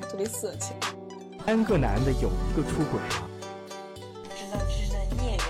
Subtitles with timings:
[0.00, 0.74] 来特别色情。
[1.44, 3.28] 三个男的有一个出轨了。
[4.34, 5.44] 知道知道孽缘。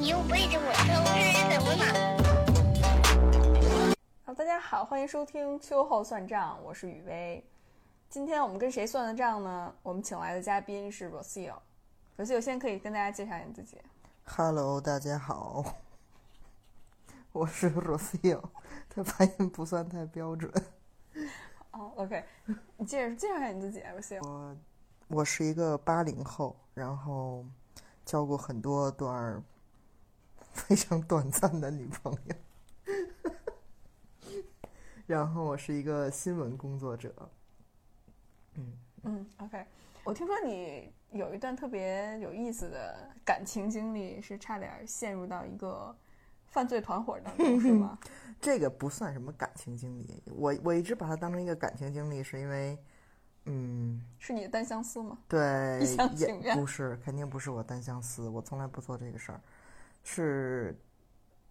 [0.00, 1.14] 你又背着我生日，
[1.52, 1.84] 怎么了？
[4.24, 7.44] 好，大家好，欢迎收听秋后算账，我是雨薇。
[8.08, 9.72] 今天我们跟谁算的账呢？
[9.82, 11.54] 我们请来的嘉宾是 Rocio。
[12.16, 13.78] Rocio 先可以跟大家介绍你自己。
[14.24, 15.76] Hello，大家好，
[17.32, 18.42] 我是 Rocio。
[18.88, 20.50] 他发音不算太标准。
[21.76, 22.24] 哦，OK，
[22.78, 24.26] 你介绍介绍一下你自己，Rocio。
[24.26, 24.56] 我
[25.08, 27.44] 我是一个八零后，然后
[28.04, 29.42] 交过很多段
[30.52, 32.34] 非常短暂的女朋友。
[35.06, 37.14] 然后我是一个新闻工作者。
[38.54, 39.66] 嗯嗯，OK，
[40.02, 45.94] 我听说你有一段特别有意思的感情经历，是差点陷入到一个
[46.56, 47.98] 犯罪团伙当中，是吗？
[48.40, 52.78] 这个不算什么感情经历，我我一直把它当成一个感情经历，是因为，
[53.44, 55.18] 嗯，是你的单相思吗？
[55.28, 59.40] 对， 一厢情愿不是，肯定不是我单相思，我从来不做这个事儿。
[60.02, 60.74] 是，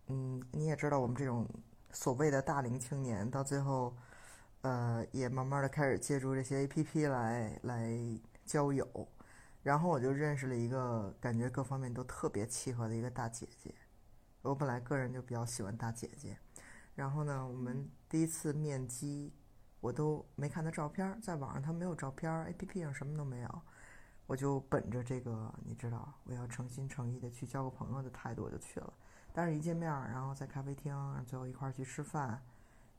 [0.08, 1.48] 嗯，你也知道，我们这种
[1.92, 3.96] 所谓的大龄青年，到最后。
[4.62, 7.96] 呃，也慢慢的开始借助这些 A P P 来来
[8.48, 9.08] 交友，
[9.62, 13.72] 然后我就认识了一个感觉各方面都特别契合的一个大姐姐。
[14.46, 16.38] 我本来个人就比较喜欢大姐姐，
[16.94, 19.34] 然后呢，我们第一次面基，
[19.82, 23.62] 我都没看她照片，在网上她没有照片，A P P 上什么都没有，
[24.28, 28.94] 我就本着这个你知道，我要诚心诚意的去交个朋友的态度，我就去了。
[29.34, 32.42] 但是一见面，然后在咖啡厅，最后一块儿去吃饭。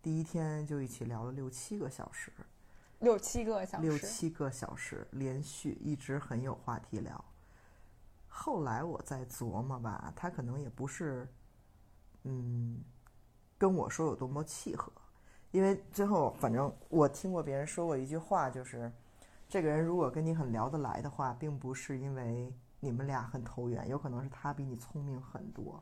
[0.02, 2.32] 第一天就一起聊了六七个小时，
[2.98, 7.24] 六七个小时，六七个小时连续一直很有话题聊。
[8.28, 11.26] 后来我在琢磨吧，他可能也不是，
[12.28, 12.82] 嗯，
[13.56, 14.92] 跟我说有多么契合，
[15.52, 18.90] 因为最后反正我听过别人说过一句话，就是
[19.48, 25.80] 这个人如果跟你很聊得来的话，并不是因为你们俩很投缘，有可能是他比你聪明很多。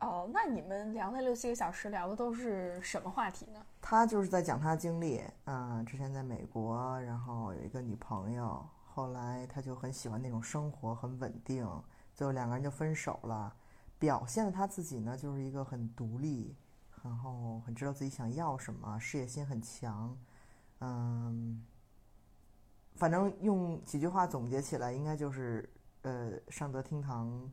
[0.00, 3.60] 哦，那你们聊那六七个小时聊的都是什么话题呢？
[3.80, 11.66] 他就是在讲他经历，嗯，之前在美国，然后有一个女朋友，后来他就很喜欢那种生活，很稳定，
[12.14, 13.52] 最后两个人就分手了。
[13.98, 16.56] 表现的他自己呢，就是一个很独立，
[17.02, 20.16] 然后很知道自己想要什么，事业心很强，
[20.80, 21.64] 嗯，
[22.96, 25.68] 反正用几句话总结起来，应该就是，
[26.02, 27.50] 呃，上得厅堂。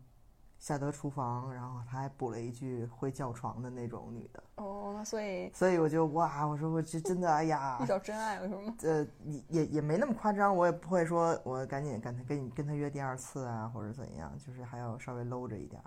[0.58, 4.42] 下得厨房，然后他还补了一句会叫床的那种女的。
[4.56, 8.76] 哦，所以所以我就哇，我说我这真的哎呀，遇到真爱了是吗？
[8.82, 15.80] 呃，也也也没那么夸张，我也不会说我赶紧赶他跟你跟他约第二次啊，或者怎样，就是还要稍微搂着一点。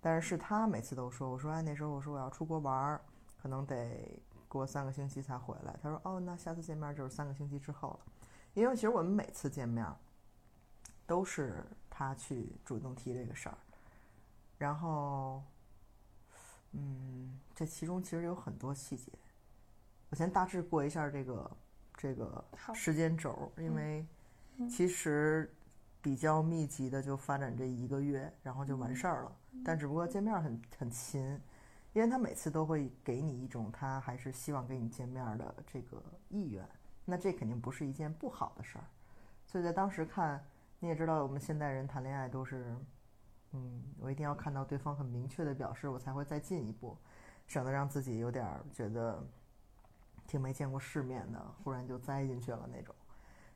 [0.00, 3.00] 但是是他每次都说，我说哎那时候我说我要出国玩儿，
[3.42, 5.76] 可能得过三个星期才回来。
[5.82, 8.00] 他说哦，那下次见面就是三个星期之后了，
[8.54, 9.86] 因为其实我们每次见面
[11.06, 13.58] 都是他去主动提这个事儿。
[14.56, 15.42] 然后，
[16.72, 19.12] 嗯，这其中其实有很多细节。
[20.10, 21.50] 我先大致过一下这个
[21.96, 22.44] 这个
[22.74, 24.04] 时间轴，因为
[24.68, 25.54] 其实
[26.00, 29.32] 比较密集的就发展这一个月，然后就完事儿了。
[29.64, 31.22] 但只不过见面很很勤，
[31.92, 36.66] 因为他每次都会给你一种他还是希望跟你见面的这个意愿。
[37.04, 38.84] 那这肯定不是一件不好的事儿。
[39.46, 40.44] 所以在当时看，
[40.78, 42.76] 你也知道，我们现代人谈恋爱都是。
[43.52, 46.94] 嗯，我一定要看到对方很明确的表示，我才会再进一步，
[47.46, 49.26] 省得让自己有点觉得
[50.26, 52.94] 挺没见过世面的，忽然就栽进去了那种。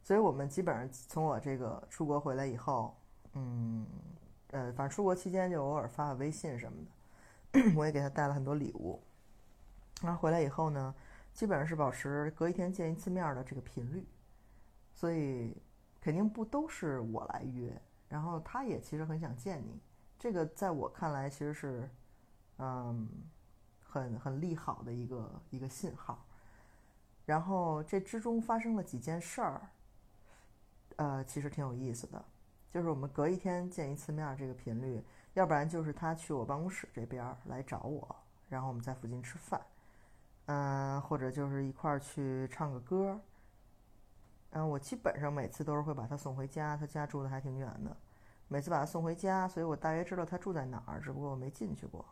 [0.02, 2.96] 所以我们基本上从我这个出国回来以后，
[3.34, 3.86] 嗯，
[4.52, 6.78] 呃，反正出国期间就偶尔发发微信什么
[7.52, 9.02] 的， 我也给他带了很多礼物。
[10.02, 10.94] 然后回来以后呢，
[11.34, 14.06] 基本上是保持隔一天见一次面的这个频率，
[14.94, 15.56] 所以
[16.00, 17.72] 肯定不都是我来约。
[18.08, 19.80] 然后他也其实很想见你，
[20.18, 21.90] 这个在我看来其实是，
[22.58, 23.08] 嗯，
[23.82, 26.26] 很很利好的一个一个信号。
[27.24, 29.70] 然后这之中发生了几件事儿，
[30.96, 32.22] 呃，其实挺有意思的，
[32.72, 35.04] 就是我们隔一天见一次面这个频率，
[35.34, 38.16] 要不然就是他去我办公室这边来找我，
[38.48, 39.60] 然后我们在附近吃饭，
[40.46, 43.20] 嗯，或者就是一块儿去唱个歌。
[44.52, 47.94] 嗯，我基本上每次都是会把他送回家，他家住的还挺远的。
[48.48, 52.02] 每次把他送回家，所以我大约知道他住在哪儿，只不过我没进去过。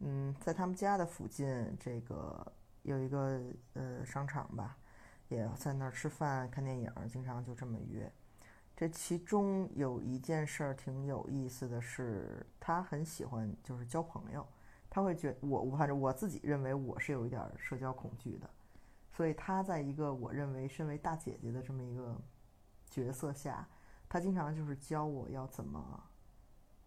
[0.00, 2.52] 嗯，在他们家的附近，这个
[2.82, 3.40] 有一个
[3.74, 4.76] 呃商场吧，
[5.28, 8.12] 也在那儿吃饭、看电影，经常就这么约。
[8.80, 14.46] 这其中有一件事儿挺有意思的是，他很喜欢就是交朋友，
[14.88, 18.48] 他会觉我我反正我自己认为我是有一点社交恐惧的。
[19.12, 22.18] 所以他在一个我认为身为大姐姐的这么一个
[22.88, 23.68] 角色下，
[24.08, 26.02] 他经常就是教我要怎么，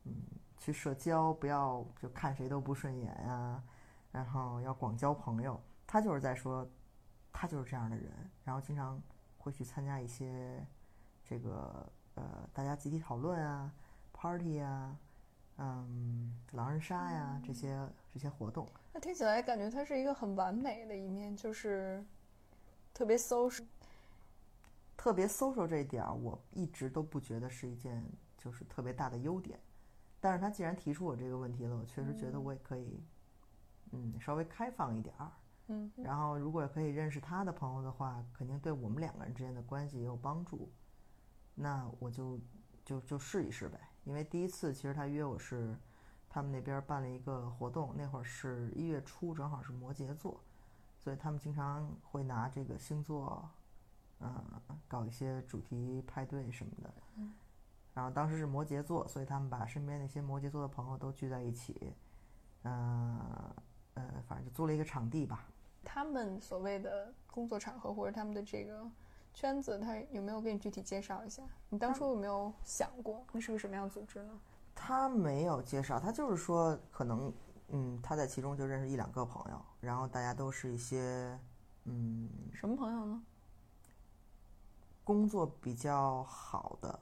[0.06, 0.16] 嗯，
[0.58, 3.64] 去社交，不要就看谁都不顺眼啊，
[4.12, 5.62] 然后要广交朋友。
[5.86, 6.68] 他就是在说，
[7.32, 8.12] 他就是这样的人，
[8.44, 9.00] 然后经常
[9.38, 10.66] 会去参加一些
[11.24, 13.74] 这个呃大家集体讨论啊、
[14.12, 14.98] party 啊、
[15.58, 18.68] 嗯狼人杀呀这些这些活动。
[18.92, 22.04] 那听起来感觉他是一个很完美的一面，就是
[22.94, 23.66] 特别 social。
[24.96, 28.02] 特别 social 这一点儿，我一直都不觉得是一件
[28.38, 29.60] 就是特别大的优点。
[30.22, 33.04] 但是他既然提出我这个问题了，我确实觉得我也可以，
[33.92, 35.32] 嗯，稍微开放一点儿。
[35.68, 40.72] 嗯，然后如果可以认识他的朋友的话，肯定对我们两个人之间的关系也有帮助。
[41.56, 42.40] 那我就
[42.84, 43.80] 就就试一试呗。
[44.04, 45.78] 因为第一次其实他约我是
[46.30, 50.40] 他们那边办了一个活动，那会儿是一月初，正好是摩羯座，
[50.98, 53.50] 所以他们经常会拿这个星座，
[54.20, 54.44] 嗯，
[54.88, 56.94] 搞一些主题派对什么的。
[57.16, 57.34] 嗯。
[57.94, 61.94] 然后当时是摩羯座，所以他们把身边那些摩羯座的朋友都聚在一起，
[62.64, 63.20] 嗯
[63.94, 65.48] 呃，反正就租了一个场地吧。
[65.86, 68.90] 他们所谓的工作场合或者他们的这个
[69.34, 71.44] 圈子，他有没有给你具体介绍一下？
[71.70, 74.40] 你当初有没有想过那是个什么样的组织呢？
[74.76, 77.34] 他没有介绍，他就是说可能，
[77.70, 81.40] 嗯，他在其中就认识一两个朋友，然后大家都是一些，
[81.86, 83.24] 嗯，什么朋友呢？
[85.04, 87.00] 工作比较好的，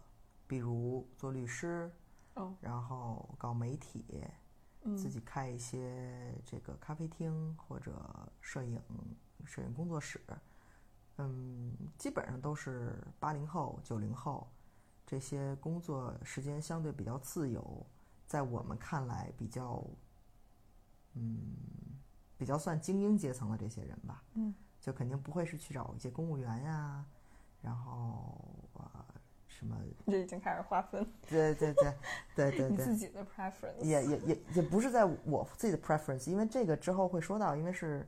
[0.47, 1.91] 比如做律师，
[2.33, 4.03] 哦，然后搞媒体，
[4.83, 7.93] 嗯自己开一些这个咖啡厅或者
[8.39, 8.81] 摄影
[9.45, 10.19] 摄影工作室，
[11.29, 14.47] 嗯，基本上都是八零后、九零后，
[15.05, 17.85] 这些工作时间相对比较自由，
[18.27, 19.83] 在我们看来比较，
[21.15, 21.55] 嗯，
[22.37, 27.05] 比较算精英阶层的这些人吧，嗯，就肯定不会是去找一些公务员呀，
[27.61, 29.05] 然后呃
[29.47, 29.77] 什么，
[30.07, 31.93] 这已经开始划分对对对
[32.35, 33.81] 对对 对你自，己的 preference。
[33.83, 38.07] 也也也也不是在我自己的 preference，因为这个之后会说到，因为是，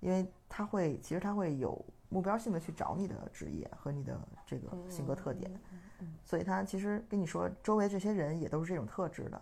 [0.00, 5.50] 因为他会其实他会有目标性的去找你的职业和你的这个性格特点，
[6.22, 9.40] 所以他其实跟你说周围这些人也都是这种特质的，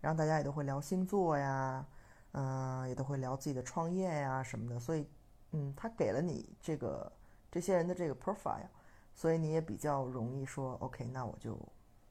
[0.00, 1.86] 然后大家也都会聊星座呀，
[2.32, 5.06] 嗯、也都会聊自己的创业呀什么的，所以
[5.52, 7.10] 嗯，他给了你这个
[7.52, 8.66] 这些人的这个 profile，
[9.14, 11.56] 所以你也比较容易说 OK，那我就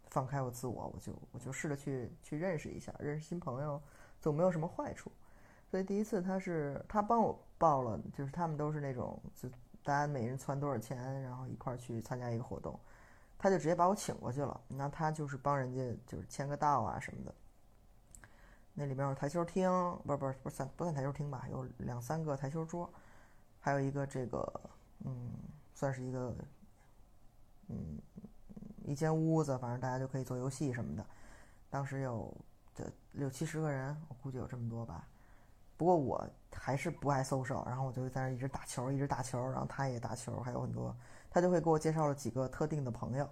[0.09, 3.81] 放开我自我，我就我就试着去去认识一下，认识新朋友
[4.21, 5.11] 总没有什么坏处。
[5.69, 9.49] 所以第一次他是他帮我报了，就是他们都是那种就
[9.87, 12.77] 大家每人攒多少钱，然后一块儿去参加一个活动，
[13.37, 14.59] 他就直接把我请过去了。
[14.67, 17.33] 那他就是帮人家就是签个到啊什么的。
[18.73, 19.71] 那里面有台球厅，
[20.05, 21.47] 不是不是不是算不算台球厅吧？
[21.49, 22.91] 有两三个台球桌，
[23.61, 24.61] 还有一个这个
[25.05, 25.31] 嗯，
[25.73, 26.35] 算是一个
[27.69, 27.97] 嗯
[28.83, 31.05] 一间屋子，反正大家就可以做游戏什么的。
[31.69, 32.35] 当时有
[32.75, 32.83] 这
[33.13, 35.07] 六七十个人，我估计有这么多吧。
[35.77, 40.95] 不过我还是不爱 social，然后我就在那儿一直打球，一直打球，然后他也打球，还有很多，
[41.29, 43.29] 他就会给我介绍了几个特定的朋友，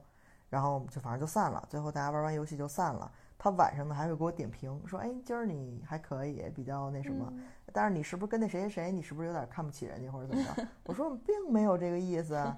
[0.49, 1.65] 然后就反正就散了。
[1.69, 3.11] 最后大家玩完游戏就散了。
[3.37, 7.33] 他晚上呢还会给我点评，说：“哎，今儿你还可以，比较那什么，
[7.73, 12.57] 但是你是不是跟那谁谁谁，你是不是有点看不起人家或者怎么着？” 我说：“我并没有这个意思啊。”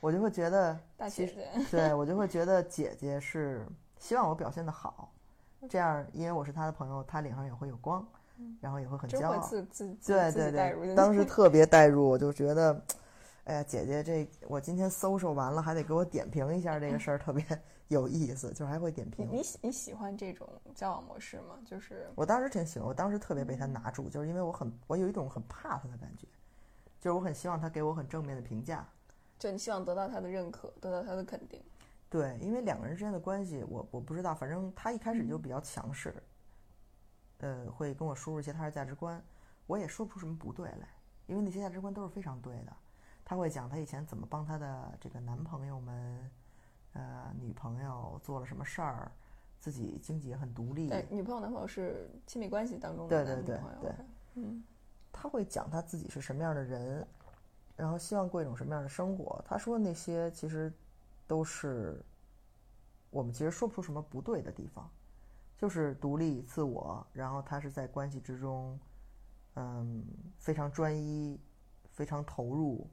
[0.00, 0.78] 我就会觉得
[1.70, 3.66] 对我就会觉得姐姐是
[3.98, 5.10] 希望我表现的好，
[5.70, 8.06] 这样因为我是她的朋友，她脸上也会有光，
[8.60, 9.48] 然后也会很骄傲。
[10.04, 12.82] 对对对，当时 特别代入，我就觉得，
[13.44, 17.44] 哎呀，姐姐这我今天搜搜完了，还得给我点评一下这个事儿，特别
[17.88, 19.28] 有意思，就是还会点评。
[19.30, 21.56] 你喜你喜欢这种交往模式吗？
[21.64, 26.26] 就是我当时挺喜欢，我当时特别被他拿住，就是因为我很我有一种很怕他的感觉，
[27.00, 28.86] 就是我很希望他给我很正面的评价。
[29.38, 31.62] 就你希望得到他的认可，得到他的肯定。
[32.08, 36.14] 对，因为两个人之间的关系，我我不知道，反正他一开始就比较强势，
[37.38, 39.22] 呃，会跟我输入一些他的价值观，
[39.66, 40.88] 我也说不出什么不对来，
[41.26, 42.72] 因为那些价值观都是非常对的。
[43.24, 46.30] 他会讲他以前怎么帮他的这个男朋友们、
[46.92, 49.10] 呃女朋友做了什么事儿，
[49.58, 50.88] 自己经济也很独立。
[50.88, 53.80] 对，女朋友男朋友是亲密关系当中对对对的男女朋友。
[53.80, 54.64] 对 OK 嗯，
[55.12, 57.06] 他会讲他自己是什么样的人，
[57.74, 59.42] 然后希望过一种什么样的生活。
[59.46, 60.72] 他说那些其实
[61.26, 62.00] 都是
[63.10, 64.88] 我们其实说不出什么不对的地方，
[65.56, 68.78] 就是独立自我，然后他是在关系之中，
[69.54, 70.04] 嗯，
[70.38, 71.40] 非常专一，
[71.90, 72.86] 非常投入，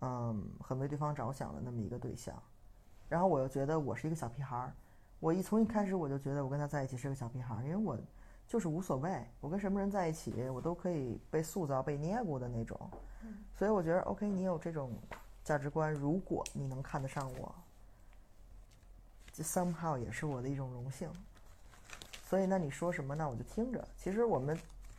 [0.00, 2.34] 嗯，很为对方着想的那么一个对象。
[3.08, 4.74] 然后我又觉得我是一个小屁孩儿，
[5.20, 7.96] 我一从一开始我就觉得我跟他在一起是个小屁孩儿，因为我
[8.46, 12.90] 就是无所谓，我跟什么人在一起，我都可以被塑造、被捏过的那种。
[13.54, 14.92] 所以我觉得，OK，你有这种
[15.44, 17.54] 价值观，如果你能看得上我，
[19.32, 21.08] 这 somehow 也是我的一种荣幸。
[22.34, 23.86] 所以，那你说什么，那我就听着。
[23.96, 24.58] 其实我们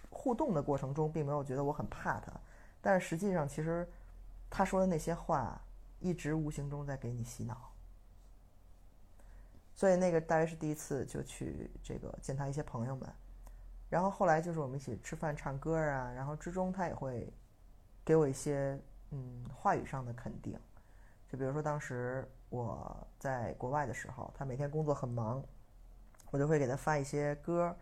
[0.10, 2.32] 互动的过程中，并没有觉得我很怕他，
[2.82, 3.86] 但是实际上，其实
[4.50, 5.62] 他说的那些话，
[6.00, 7.74] 一直无形中在给你洗脑。
[9.74, 13.14] 所以那个大约是第一次就去这个见他一些朋友们，
[13.90, 17.30] 然后后来就是我们一起吃饭唱歌啊，然后之中他也会
[18.06, 18.80] 给我一些
[19.12, 20.58] 嗯话语上的肯定，
[21.30, 25.44] 就比如说当时我在国外的时候，他每天工作很忙，
[26.32, 27.76] 我就会给他发一些歌，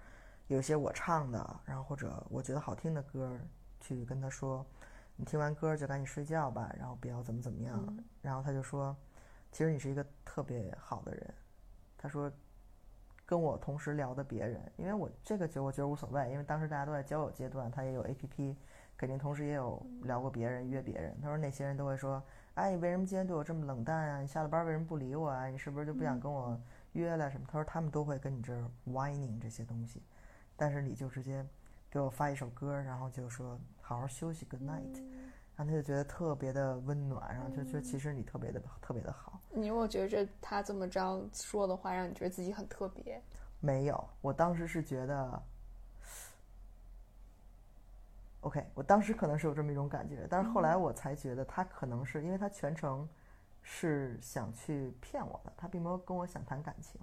[0.48, 3.40] 有一些我唱的，然后或者我觉得好听的歌，
[3.80, 4.66] 去跟他说，
[5.16, 8.96] 你听完歌就赶紧睡觉吧，然后不要怎么怎么样，然后他就说，
[9.52, 11.34] 其实你是一个特别好的人。
[11.98, 12.32] 他说，
[13.26, 18.58] 跟我同时聊的别人，因为我这个就我觉得无所谓，因为当时大家都在交友阶段，他也有 A P P，
[18.98, 21.18] 肯定同时也有聊过别人约别人。
[21.22, 22.22] 他说那些人都会说，
[22.56, 24.20] 哎，你为什么今天对我这么冷淡啊？
[24.20, 25.48] 你下了班为什么不理我啊？
[25.48, 26.60] 你是不是就不想跟我
[26.94, 27.46] 约了什么？
[27.48, 30.02] 他说他们都会跟你这儿 whining 这些东西，
[30.56, 31.46] 但是你就直接
[31.90, 35.04] 给我发一首歌，然后就说好好休息，Good night。
[35.56, 39.40] 然后他就觉得特别的温暖，然后就觉得其实你特别的特别的好。
[39.52, 43.22] 你有没有觉着他这么着说的话，让你觉得自己很特别？
[43.60, 45.44] 没有，我当时是觉得
[48.42, 53.08] ，OK，我当时可能是有这么一种感觉，但是后来我才觉得他可能是因为他全程
[53.64, 57.02] 是想去骗我的，他并没有跟我想谈感情。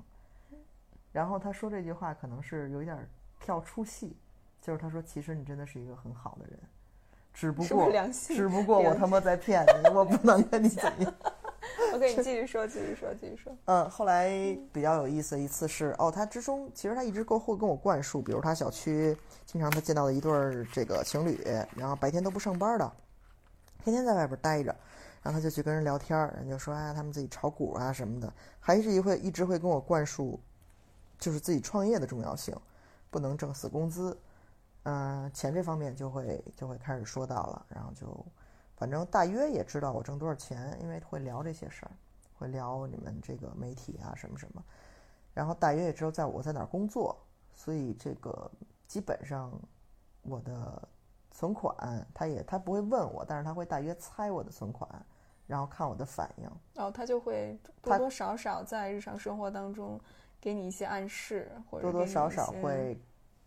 [1.11, 3.09] 然后他说这句话可能是有一点
[3.41, 4.17] 跳出戏，
[4.61, 6.59] 就是他说其实你真的是一个很好的人。
[7.33, 11.15] 只不过，只不过我他妈在骗你，我不能跟你怎么样。
[11.95, 13.57] OK，你继续说，继续说，继续说。
[13.67, 14.29] 嗯，后来
[14.73, 21.41] 比较有意思的一次是，哦，他之中其实他一直够会跟我灌输，比如他小区经常他见到的一对儿这个情侣，
[21.77, 22.93] 然后白天都不上班的，
[23.85, 24.75] 天天在外边待着，
[25.23, 30.41] 然后他就去跟人聊天儿，人就说啊，他们自己炒股啊什么的，还是一会一直会跟我灌输，
[31.19, 32.57] 就是自己创业的重要性，
[33.11, 34.19] 不能挣死工资。
[34.85, 38.25] 嗯，钱这方面就会就会开始说到了，然后就，
[38.77, 41.93] 反正大约也知道我挣多少钱，因为会聊这些事儿，
[42.39, 44.65] 会聊你们这个媒体啊什么什么，
[45.35, 47.15] 然后大约也知道在我在哪儿工作，
[47.55, 48.51] 所以这个
[48.87, 49.53] 基本上
[50.23, 50.89] 我的
[51.31, 54.89] 存款他也他不会问我，但是他会大约猜我的存款，
[55.51, 56.49] 然后看我的反应。
[56.77, 60.01] 哦，他就会多多少少在日常生活当中
[60.41, 62.97] 给你一些暗示，或者多多少少会。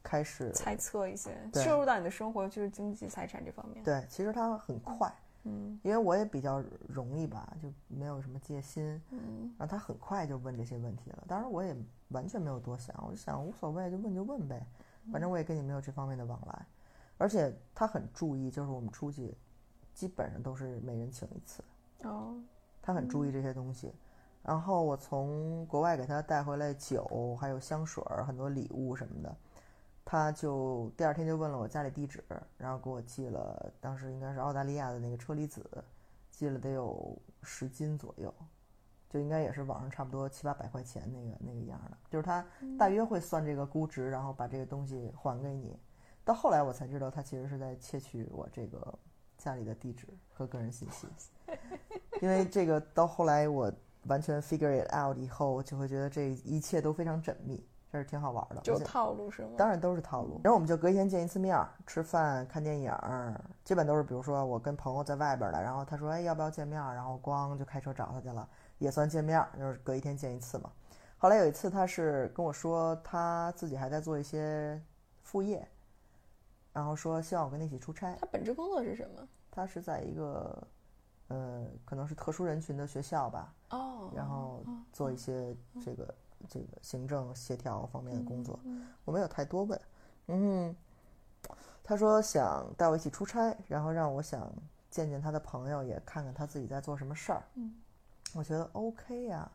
[0.05, 3.81] 开始猜测一些，摄入到你的生活，就是经济财产这方面。
[3.85, 5.09] 对，其实他很快，
[5.43, 11.23] 嗯，因为我也比较容易吧，就没有什么戒心，嗯，然后他很快就问这些问题了。
[11.25, 11.73] 当然，我也
[12.09, 14.67] 完全没有多想，我就想无所谓，就问就问呗，
[15.09, 16.65] 反正我也跟你没有这方面的往来。
[17.17, 19.33] 而且他很注意，就是我们出去，
[19.93, 21.63] 基本上都是每人请一次。
[22.03, 22.35] 哦，
[22.81, 23.91] 他很注意这些东西。
[24.41, 29.35] 然后我从国外给他带回来酒，还有香水儿，很多礼物什么的。
[30.05, 32.21] 他就第二天就问了我家里地址，
[32.57, 35.65] 然后给我寄了，当时应该是澳大利亚的那个车厘子，
[36.29, 38.33] 寄了得有十斤左右，
[39.09, 42.45] 就应该也是网上差不多七八百块钱那个那个样的，就是他
[42.77, 45.79] 大约会算这个估值，然后把这个东西还给你。
[46.25, 48.99] 到后来我才知道，他其实是在窃取我这个
[49.37, 51.07] 家里的地址和个人信息，
[52.23, 53.69] 因为这个到后来我
[54.07, 57.61] 完全 figure it out 以后，就会觉得这一切都非常缜密。
[57.91, 59.49] 这是挺好玩的，就套路是吗？
[59.57, 60.39] 当然都是套路。
[60.41, 62.91] 然后我们就隔一天见一次面，吃饭、看电影，
[63.65, 70.71] 基本都是比如说我跟朋友在外边了，然后他说哎要不要见面，然后咣就开车找他去了，也算见面，就是隔一天见一次嘛。
[71.17, 74.81] 后来有一次他是跟我说他自己还在做一些
[75.21, 75.67] 副业，
[76.71, 78.15] 然后说希望我跟他一起出差。
[78.19, 79.27] 他本职工作是什么？
[79.51, 80.67] 他是在一个
[81.27, 83.53] 呃可能是特殊人群的学校吧。
[83.69, 84.11] 哦。
[84.15, 86.13] 然后做一些这个。
[86.49, 88.59] 这个行政协调方面的工作，
[89.05, 89.79] 我没有太多问。
[90.27, 90.75] 嗯，
[91.81, 94.53] 他说想带我一起出差，然后让我想
[94.89, 97.41] 见见他的朋友，也看看他自己在做什么事儿。
[97.53, 97.73] 嗯，
[98.35, 99.49] 我觉得 OK 呀，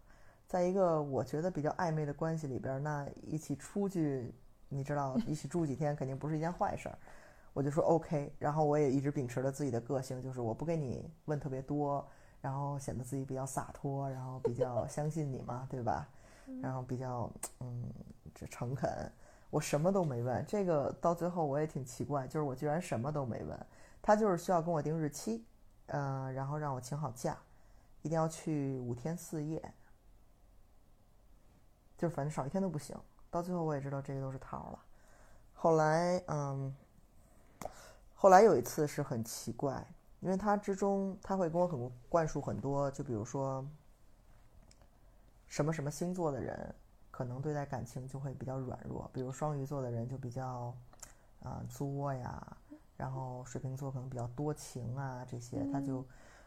[0.46, 4.32] 在一个我觉得比较暧昧的关系里边，那一起出去，
[4.70, 6.98] 你知道， 一起住几天肯定不是一件坏事儿。
[7.58, 12.08] 我就说 OK，然后我也一直秉持着自己的个性，就是我不给你问特别多，
[12.40, 16.08] 然后显得自己比较洒脱，然后比较相信你嘛，对吧？
[16.62, 17.92] 然后比较嗯，
[18.32, 19.12] 这诚恳，
[19.50, 20.44] 我什么都没问。
[20.46, 23.66] 这个到最后我也挺奇怪，就是我居然什么都没问，
[24.00, 25.44] 他就是需要跟我定日期，
[25.86, 27.36] 嗯，然后让我请好假，
[28.02, 29.60] 一定要去五天四夜，
[31.96, 32.96] 就反正少一天都不行。
[33.30, 34.78] 到最后我也知道这个都是套了。
[35.54, 36.72] 后来，嗯，
[38.14, 39.86] 后来有一次是很奇怪，
[40.20, 43.64] 因为他之中他会跟我很灌输很多，就比如说，
[45.46, 46.74] 什么什么星座的人
[47.10, 50.74] 可能对待感情就会比较软弱，比如双鱼座的人就比较
[51.42, 52.56] 啊、作呀，
[52.96, 56.04] 然后水瓶座可能比较多情啊，这些他就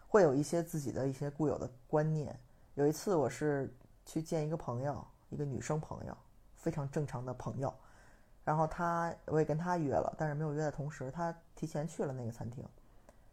[0.09, 2.37] 会有一些自己的一些固有的观念。
[2.75, 3.73] 有一次我是
[4.05, 6.17] 去见一个朋友，一个女生朋友，
[6.57, 7.73] 非常正常的朋友。
[8.43, 12.65] 然后他我也跟他约了，但是没有约在同时，他提前去了那个餐厅。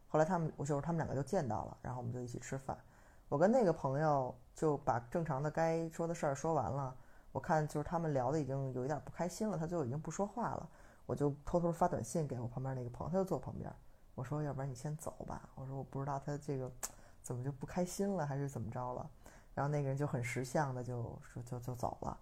[0.08, 2.76] 后来他们，我就是他们两个就见到了，然后我们就一起吃饭。
[3.28, 6.94] 我跟那个朋友就把正常的该说的事儿说完了。
[7.30, 10.68] 我看就是他们聊的已经有一点不开心了，他就已经不说话了。
[11.04, 13.70] 我就偷偷发短信给我旁边那个朋友，他就坐我旁边。
[14.14, 15.48] 我说要不然你先走吧。
[15.54, 16.70] 我说我不知道他这个
[17.22, 19.08] 怎么就不开心了，还是怎么着了。
[19.54, 22.18] 然后那个人就很识相的就说就就走了。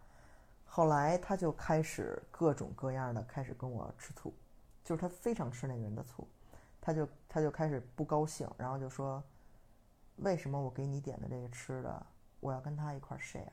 [0.77, 4.35] 后来他就开始各种各样的开始跟我吃醋，
[4.85, 6.29] 就是他非常吃那个人的醋，
[6.83, 9.25] 他就他就开始不高兴，然后就说，
[10.17, 12.07] 为什么我给你点的这个吃的，
[12.41, 13.49] 我要跟他一块儿 share？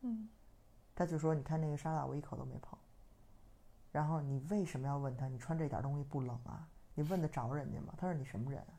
[0.00, 0.26] 嗯，
[0.94, 2.78] 他就说，你看那个沙拉我一口都没碰，
[3.92, 5.28] 然后你为什么要问他？
[5.28, 6.66] 你穿这点东西不冷啊？
[6.94, 7.92] 你问得着人家吗？
[7.98, 8.72] 他说你什么人啊？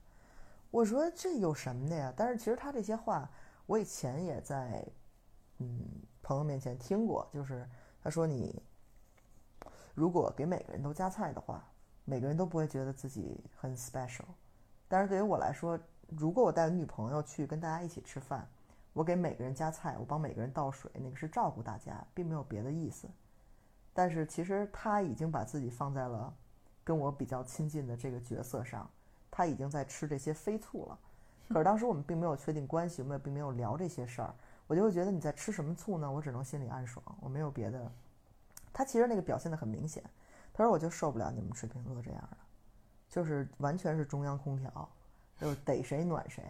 [0.72, 2.12] 我说这有什么的呀？
[2.18, 3.30] 但是其实他这些话，
[3.68, 4.92] 我以前也在嗯
[6.30, 7.68] 朋友面前听过，就是
[8.04, 8.62] 他说你
[9.96, 11.68] 如果给每个人都夹菜的话，
[12.06, 14.26] 每个人都不会觉得自己很 special。
[14.88, 18.48] 但是对于我来说，如果我带女朋友去跟大家一起吃饭，
[18.94, 23.10] 我给每个人夹菜，我帮每个人倒水，那个是照顾大家，并没有别的意思。
[23.92, 26.32] 但是其实他已经把自己放在了
[26.84, 28.88] 跟我比较亲近的这个角色上，
[29.32, 31.00] 他已经在吃这些飞醋了。
[31.48, 34.32] 可是当时我们并没有确定关系，我们也并没有聊这些事儿，
[34.70, 36.12] 我就会觉得你在吃什么醋呢？
[36.12, 37.92] 我只能心里暗爽，我没有别的。
[38.72, 40.04] 他其实那个表现的很明显，
[40.54, 42.38] 他说我就受不了你们水瓶座这样的，
[43.10, 44.88] 就是完全是中央空调，
[45.36, 46.44] 就是逮谁暖谁，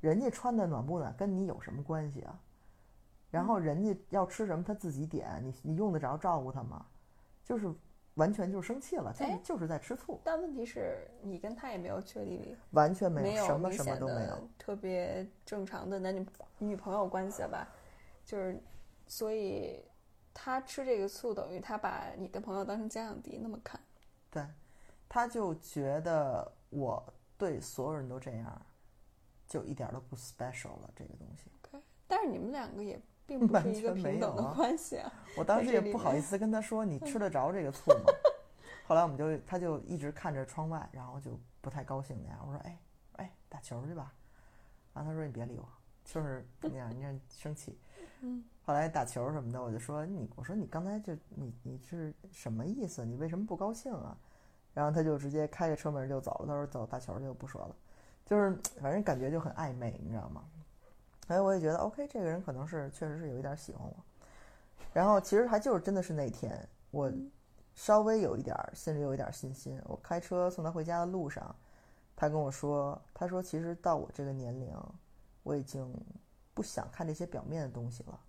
[0.00, 2.38] 人家穿的暖不暖跟你有什么关系啊？
[3.32, 6.86] 然后人家要吃什么他自己点，你你用得着照顾他吗？
[7.44, 7.68] 就是
[8.14, 14.48] 完全就是生气了，就是哎就是在吃醋，但问题是你跟他也没有确立完全没没有，什么什么都没有。
[14.58, 16.26] 特别正常的男女
[16.58, 17.68] 女朋友关系了吧？
[18.24, 18.60] 就是，
[19.06, 19.84] 所以
[20.34, 23.80] 他吃这个醋，等于他把你的朋友当成家长敌那么看。
[24.30, 24.46] 对，
[25.08, 27.02] 他就觉得我
[27.38, 28.66] 对所有人都这样，
[29.46, 30.90] 就一点都不 special 了。
[30.94, 31.50] 这个东西，
[32.06, 33.00] 但是你们两个也
[33.38, 35.12] 并不完是一个全没平等的有啊 关系啊。
[35.36, 38.12] 我当时也不好意思跟他说你吃得着这个醋吗？
[38.88, 42.38] 后来我们就他就一直看着窗外，然后就不太高兴那样。
[42.44, 42.78] 我说哎
[43.12, 44.12] 哎打球去吧，
[44.92, 45.68] 然后他说你别理我，
[46.04, 47.78] 就是那样，你看生气。
[48.22, 48.42] 嗯。
[48.64, 53.04] 后来打球什么的，我就说你，我说你刚才就你你是什么意思？
[53.04, 54.16] 你为什么不高兴啊？
[54.74, 56.46] 然后他就直接开着车门就走了。
[56.46, 57.76] 他说走打球去，我不说了。
[58.24, 60.44] 就是反正感觉就很暧昧，你知道吗？
[61.30, 63.96] 哎，我也觉得 OK，这个人可能是确实是有一点喜欢我。
[64.92, 67.08] 然后其实还就是真的是那天，我
[67.72, 69.80] 稍微有一点心里有一点信心。
[69.84, 71.54] 我开车送他回家的路上，
[72.16, 74.76] 他跟我说，他说其实到我这个年龄，
[75.44, 75.88] 我已经
[76.52, 78.20] 不想看这些表面的东西了。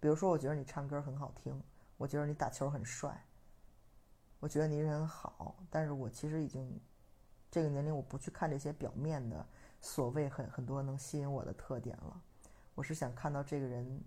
[0.00, 1.62] 比如说，我觉得你唱歌很好听，
[1.98, 3.22] 我觉得你打球很帅，
[4.40, 6.80] 我觉得你人很好，但是我其实已经
[7.50, 9.44] 这个年龄，我不去看这些表面的
[9.78, 12.22] 所谓很很多能吸引我的特点了。
[12.76, 14.00] 我是想看到这个人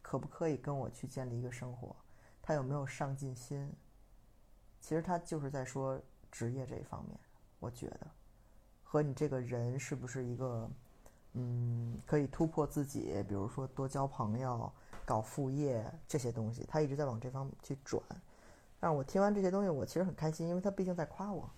[0.00, 1.94] 可不可以跟我去建立一个生活，
[2.40, 3.70] 他有没有上进心。
[4.80, 6.00] 其实他就是在说
[6.30, 7.18] 职业这一方面，
[7.58, 8.06] 我觉得
[8.82, 10.70] 和你这个人是不是一个
[11.34, 14.72] 嗯可以突破自己，比如说多交朋友、
[15.04, 18.00] 搞副业这些东西，他一直在往这方面去转。
[18.78, 21.48] 但是我听完这些东西，我其实很开心，因为他毕竟在夸我，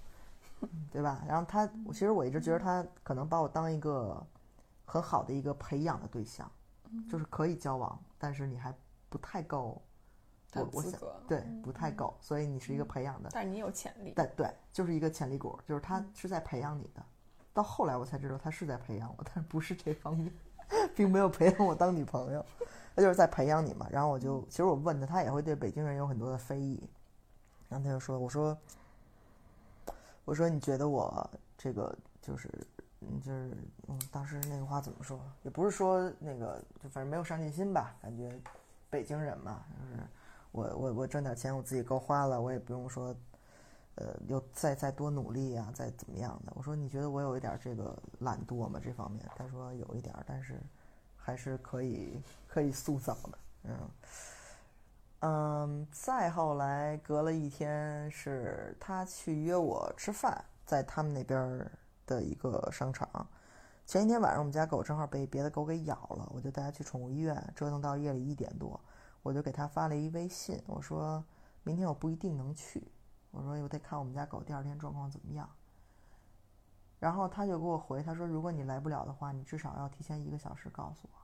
[0.91, 1.25] 对吧？
[1.27, 4.27] 然后他，其实我一直觉得他可能把我当一个
[4.85, 6.51] 很好的一个培养的对象，
[7.09, 8.75] 就是可以交往，但是你还
[9.09, 9.83] 不太够。
[10.57, 14.13] 我我想对不太够，所以你是一个培养的，但是你有潜力。
[14.15, 17.05] 但对，就是一个潜力股，就是他是在培养你的。
[17.53, 20.33] 到后来我才知道他是在培养我，但是不是这方面，
[20.95, 22.47] 并没有培养我当女朋友，
[22.95, 23.89] 他就是在培养你嘛。
[23.91, 26.89] 然后我就，其实我问他，他也会对北京人有很多的非议。
[27.69, 28.57] 然后他就说：“我说，
[30.25, 32.74] 我说你觉得我这个就是，嗯，
[33.25, 33.57] 就是，
[33.89, 35.21] 嗯，当时那个话怎么说？
[35.43, 38.33] 也不是说那个，就反正没有上进心吧，感觉
[38.91, 40.03] 北京人嘛，就是
[40.53, 43.15] 我我我挣点钱我自己够花了，我也不用说。”
[43.97, 46.53] 呃，又再再多努力啊、再怎么样的？
[46.57, 48.81] 我说你觉得我有一点这个懒惰吗？
[48.83, 49.25] 这方面？
[49.37, 50.61] 他说有一点，但是
[51.17, 53.39] 还是可以可以塑造的。
[53.63, 53.91] 嗯，
[55.21, 61.71] 嗯，再后来隔了一天，是他去约我吃饭，在他们那边
[62.07, 63.27] 的一个商场。
[63.87, 68.81] 前一天晚上，我们家狗正好被别的狗给咬了，我就带它去宠物医院，折腾到夜里一点多，
[69.23, 71.23] 我就给他发了一微信，我说
[71.63, 72.91] 明天我不一定能去，
[73.31, 75.49] 我说我得看我们家狗第二天状况怎么样。
[76.99, 81.19] 然后他就给我回，他说如果你来不了的话，你至少要提前一个小时告诉我。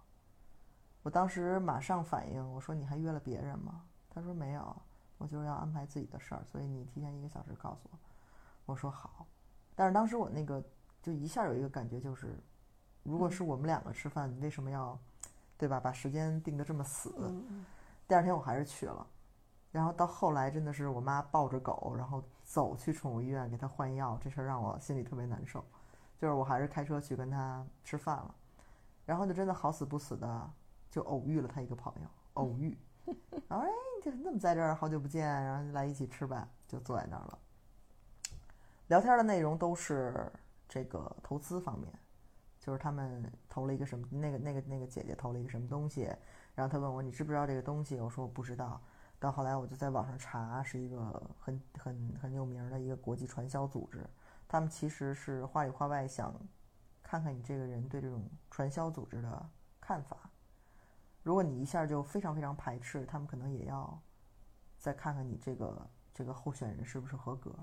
[1.03, 3.83] 我当时马上反应，我说你还约了别人吗？
[4.11, 4.77] 他说没有，
[5.17, 7.99] 我就是要安排自己的事儿，所以你提前一个小时告诉我。
[8.67, 9.27] 我说好，
[9.81, 10.63] 但是当时我那个
[11.01, 12.39] 就一下有一个感觉，就是
[13.03, 14.99] 如果是我们两个吃饭，你为什么要，
[15.57, 15.81] 对吧？
[15.81, 17.15] 把时间定的这么死？
[18.07, 19.07] 第二天我还是去了，
[19.73, 25.65] 然后到后来真的是我妈抱着狗，然后走去宠物医院给它换药，这事儿让我心里特别难受。
[26.19, 28.35] 就是我还是开车去跟他吃饭了，
[29.07, 30.51] 然后就真的好死不死的
[30.91, 32.77] 就偶遇了他一个朋友，偶遇，
[33.49, 33.71] 然后哎，
[34.05, 34.75] 就你怎么在这儿？
[34.75, 37.39] 好久不见，然后就来一起吃吧，就坐在那儿了。
[38.91, 40.13] 聊天的内容都是
[40.69, 41.97] 这个投资方面，
[42.59, 46.13] 就是他们投了一个什么，那个那个那个姐姐投了一个什么东西，
[46.57, 48.01] 然后他问我你知不知道这个东西？
[48.01, 48.83] 我说我不知道。
[49.21, 50.99] 到后来我就在网上查，是一个
[51.39, 54.05] 很很很有名的一个国际传销组织。
[54.49, 56.35] 他们其实是话里话外想
[57.01, 59.51] 看看你这个人对这种传销组织的
[59.81, 60.29] 看法。
[61.23, 64.03] 如果你一下就非常非常排斥，他们可能也要
[64.79, 67.55] 再看看你这个这个候选人是不是合格。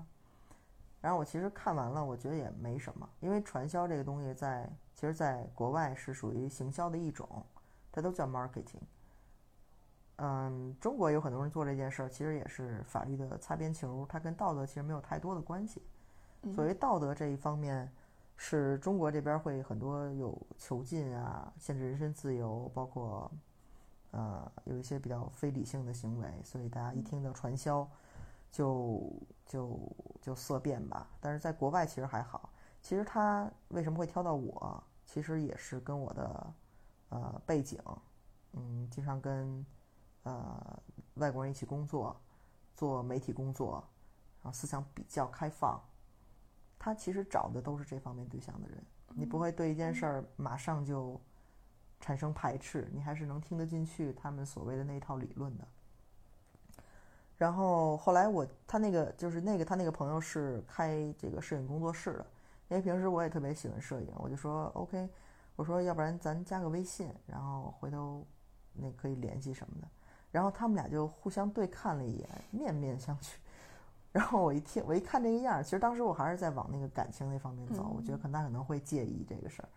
[1.00, 7.44] 然后我其实看完了，我觉得也没什么，因为传销这个东西在其实在国外是属于行销的一种，
[7.92, 8.82] 它都叫 marketing。
[10.16, 15.80] 嗯，中国有很多人做这件事儿，其实也是法律的擦边球，它跟道德其实没有太多的关系。
[16.52, 17.88] 所谓道德这一方面，
[18.36, 23.30] 是中国这边会很多有囚禁啊、限制人身自由，包括
[24.10, 27.88] 呃有一些比较非理性的行为，所以大家一听到传销，
[28.50, 29.12] 就
[29.44, 31.08] 就就色变吧。
[31.20, 32.50] 但是在国外其实还好。
[32.80, 36.54] 其实他为什么会挑到我，其实也是跟我的
[37.08, 37.82] 呃背景，
[38.52, 39.66] 嗯，经常跟
[40.22, 40.82] 呃
[41.14, 42.18] 外国人一起工作，
[42.74, 43.84] 做媒体工作，
[44.42, 45.82] 然后思想比较开放。
[46.78, 51.20] 他其实找的都是这方面对象的人，你不会对一件事儿马上就
[51.98, 55.66] 产生排斥，你还是能听得进去他们所谓的那一套理论的。
[57.38, 62.26] 然后后来我他那个就是那个他那个朋友是开这个摄影工作室的，
[62.68, 65.08] 因为平时我也特别喜欢摄影，我就说 OK，
[65.54, 68.26] 我说要不然咱加个微信，然后回头
[68.74, 69.88] 那可以联系什么的。
[70.30, 73.36] 然后他们俩就互相对看了一眼，面面相觑。
[74.10, 79.68] 然后我一听，我一看这个样儿，其实当时我还是在往那个感情那方面走，我觉得可能他可能会介意这个事儿。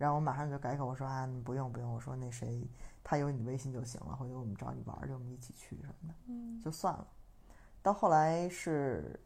[0.00, 2.66] 然后我马上就改口，我说啊，不用不用，我说那谁，
[3.04, 7.06] 他有你的微信就行了，回头我们找你玩儿去，我们一起去什么的，嗯就算了。
[7.82, 9.20] 到后来是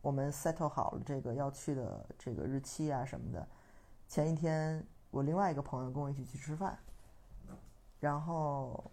[0.00, 3.48] 我们 settle 好了这个要去的这个日期啊什么的，
[4.08, 6.76] 前一天我另外一个朋友跟我一起去吃饭，
[8.00, 8.90] 然后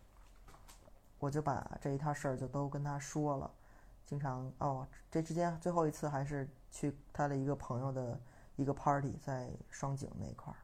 [1.17, 3.51] 我就把这一摊事儿就都跟他说了。
[4.05, 8.21] 经常哦，这之间最后一次还是去他的一个朋友的
[8.57, 10.57] 一个 party，在双井那块儿，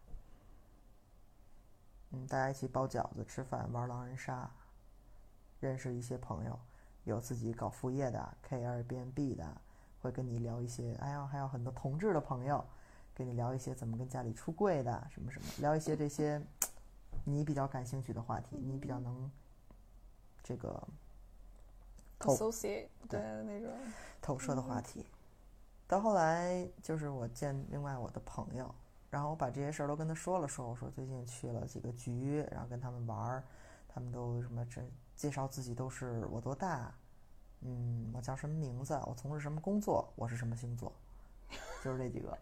[2.12, 4.50] 嗯，大家一起包饺子、吃饭、玩狼人杀，
[5.60, 6.60] 认识一些朋友，
[7.04, 9.62] 有自己搞副业的、开 Airbnb 的，
[10.02, 12.65] 会跟你聊一些，哎呀还有很多同志的朋友，
[13.13, 16.41] 跟你聊一些怎么跟家里出柜的，什么什么，聊一些这些
[17.24, 19.32] 你比较感兴趣的话题，你比较能
[20.43, 20.88] 这个。
[22.19, 23.71] 透 associate 的那种，
[24.21, 25.04] 投射的话题。
[25.88, 28.76] 到后来就是我见另外我的朋友，
[29.12, 33.43] 然后我把这些事儿都跟他说了说，我说最近去了几个局，然后跟他们玩儿，
[33.88, 34.82] 他们都什么这
[35.15, 36.91] 介绍自己都是我多大，
[37.60, 40.91] 嗯，我叫什么名字，我从事什么工作，我是什么星座，
[41.84, 42.36] 就是这几个。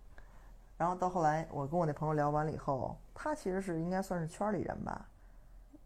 [0.76, 5.08] 然后到后来我跟我那朋友聊完了以后，他其实是应该算是圈里人吧，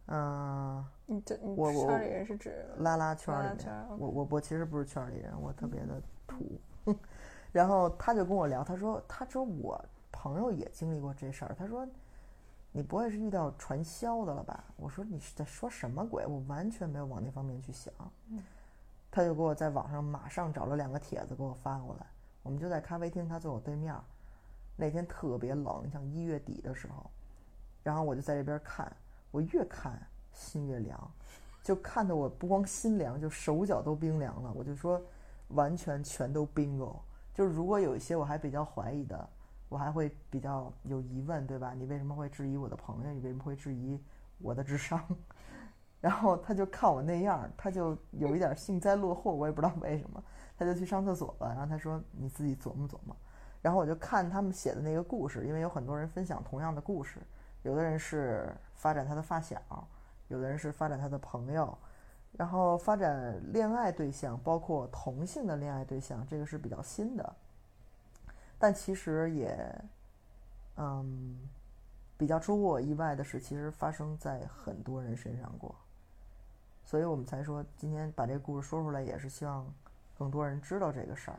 [0.07, 0.87] 嗯。
[1.07, 6.61] 你这你我我圈里人是指拉拉圈里面，拉拉圈我我我其实不是圈里人，我特别的土。
[7.51, 11.87] 然后他就跟我聊，他说他说我朋友也经历过这事儿，他说
[12.73, 14.65] 你不会是遇到传销的了吧？
[14.77, 16.27] 我说你是在说什么鬼？
[16.27, 17.93] 我完全没有往那方面去想。
[19.11, 22.07] 他就给我在网上马上找了两个帖子给我发过来，
[22.43, 24.05] 我们就在咖啡厅，他坐我对面儿。
[24.77, 27.11] 那天特别冷，像一月底的时候，
[27.83, 28.91] 然后我就在这边看，
[29.31, 30.01] 我越看
[30.33, 31.13] 心越凉，
[31.63, 34.53] 就看得我不光心凉，就手脚都冰凉了。
[34.55, 35.03] 我就说，
[35.49, 36.97] 完全全都 bingo。
[37.35, 39.29] 就是如果有一些我还比较怀疑的，
[39.71, 41.73] 我还会比较有疑问，对吧？
[41.73, 43.13] 你为什么会质疑我的朋友？
[43.15, 43.99] 你为什么会质疑
[44.39, 45.03] 我的智商？
[46.03, 50.23] 然后他就看我那样，他就有一点幸灾乐祸，我也不知道为什么，
[50.59, 51.49] 他就去上厕所了。
[51.49, 53.17] 然后他说：“你自己琢磨琢磨。”
[53.63, 57.21] 然后我就看他们写的那个故事，因为有很多人分享同样的故事，
[57.63, 59.61] 有的人是发展他的发小，
[60.29, 61.79] 有的人是发展他的朋友，
[62.33, 67.37] 然后发展恋爱对象，包括同性的恋爱对象，这个是比较新的。
[68.61, 69.83] 但其实也，
[70.77, 71.37] 嗯，
[72.17, 75.75] 比较出乎我意外的是，其实发生在很多人身上过。
[76.85, 79.67] 所以我们才说今天把这个故事说出来，也是希望
[80.19, 81.37] 更多人知道这个事儿。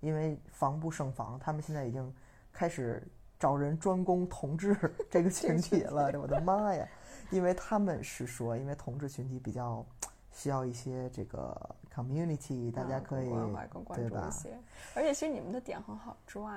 [0.00, 2.14] 因为防不胜防，他们现在已经
[2.52, 3.02] 开始
[3.38, 4.76] 找人专攻同志
[5.10, 6.12] 这个群体了。
[6.20, 6.86] 我的妈呀！
[7.30, 9.84] 因为他们是说，因为同志群体比较
[10.30, 14.20] 需要一些这个 community，大家可以、对吧？
[14.22, 14.58] 注一些。
[14.94, 16.56] 而且其实你们的点很好抓，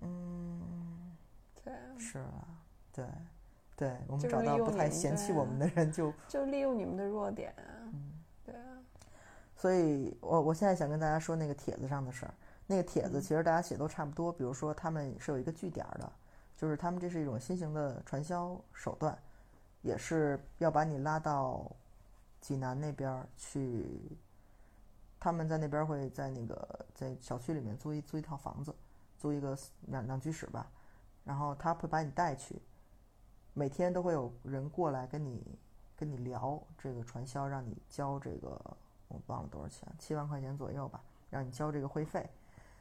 [0.00, 1.16] 嗯，
[1.64, 2.46] 对，是啊，
[2.92, 3.04] 对，
[3.76, 8.12] 对，我们找到不太嫌弃我们的人就就利用你们的弱点啊，嗯
[8.44, 8.78] 对啊，
[9.56, 12.32] 所以我我现在想跟大家说那个帖子上的事儿。
[12.70, 16.12] 那个帖嗯子其实大家写都差不多，比如说他们是有一个据点儿的，
[16.54, 19.16] 就是他们这是一种新型的传销手段，
[19.80, 21.64] 也是要把你拉到
[22.40, 24.16] 济南那边儿去。
[25.20, 28.74] 他们在那边儿会在那个在小区里面租一租一套房子，
[29.16, 29.56] 租一个
[29.88, 30.70] 两两居室吧，
[31.24, 32.60] 然后他会把你带去，
[33.52, 35.58] 每天都会有人过来跟你
[35.96, 38.48] 跟你聊这个传销，让你交这个
[39.08, 42.28] 我忘了多少钱，七万块钱左右吧，让你交这个会费。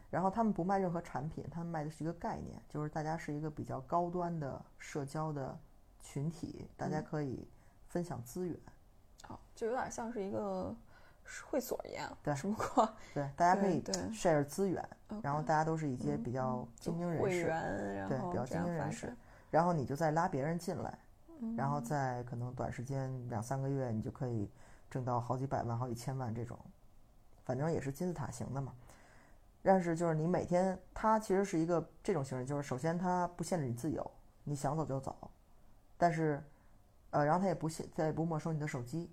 [0.10, 5.60] 然后他们不卖任何产品，他们卖的是一个概念，就是大家是一个比较高端的社交的
[6.00, 7.46] 群体，大家可以
[7.88, 8.58] 分享资源，
[9.24, 10.74] 好，就有点像是一个
[11.50, 14.84] 会所一样，对只不过对，大家可以 share 资源，
[15.22, 17.46] 然后大家都是一些比较精英人士，
[18.08, 19.16] 对比较精英人士，
[19.52, 20.98] 然后你就再拉别人进来，
[21.56, 24.50] 然嗯后在可能短时间两三个月，你就可以
[24.90, 26.58] 挣到好几百万、好几千万这种，
[27.46, 28.74] 反正也是金字塔型的嘛。
[29.64, 34.12] 但是就是你每天，它其实是一个这种形式，就是首先它不限制你自由，
[34.46, 35.30] 你想走就走，
[35.98, 36.42] 但是，
[37.10, 39.12] 呃，然后它也不限，它也不没收你的手机，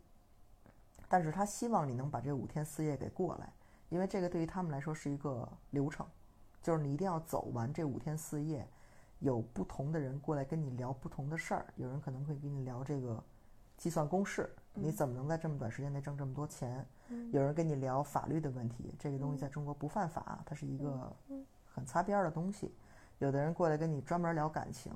[1.09, 3.53] 但是他希望你能把这五天四夜给过来，
[3.89, 6.07] 因为这个对于他们来说是一个流程，
[6.63, 8.67] 就是你一定要走完这五天四夜，
[9.21, 13.23] 有不同的人过来跟你聊不同的事儿，有人可能会跟你聊这个
[13.77, 16.87] 计算公式，你怎么能在这么短时间内挣这么多钱？
[17.31, 21.15] 有人跟你聊法律的问题，这个东西在中国不犯法，它是一个
[21.65, 22.75] 很擦边儿的东西。
[23.19, 24.93] 有的人过来跟你专门聊感情，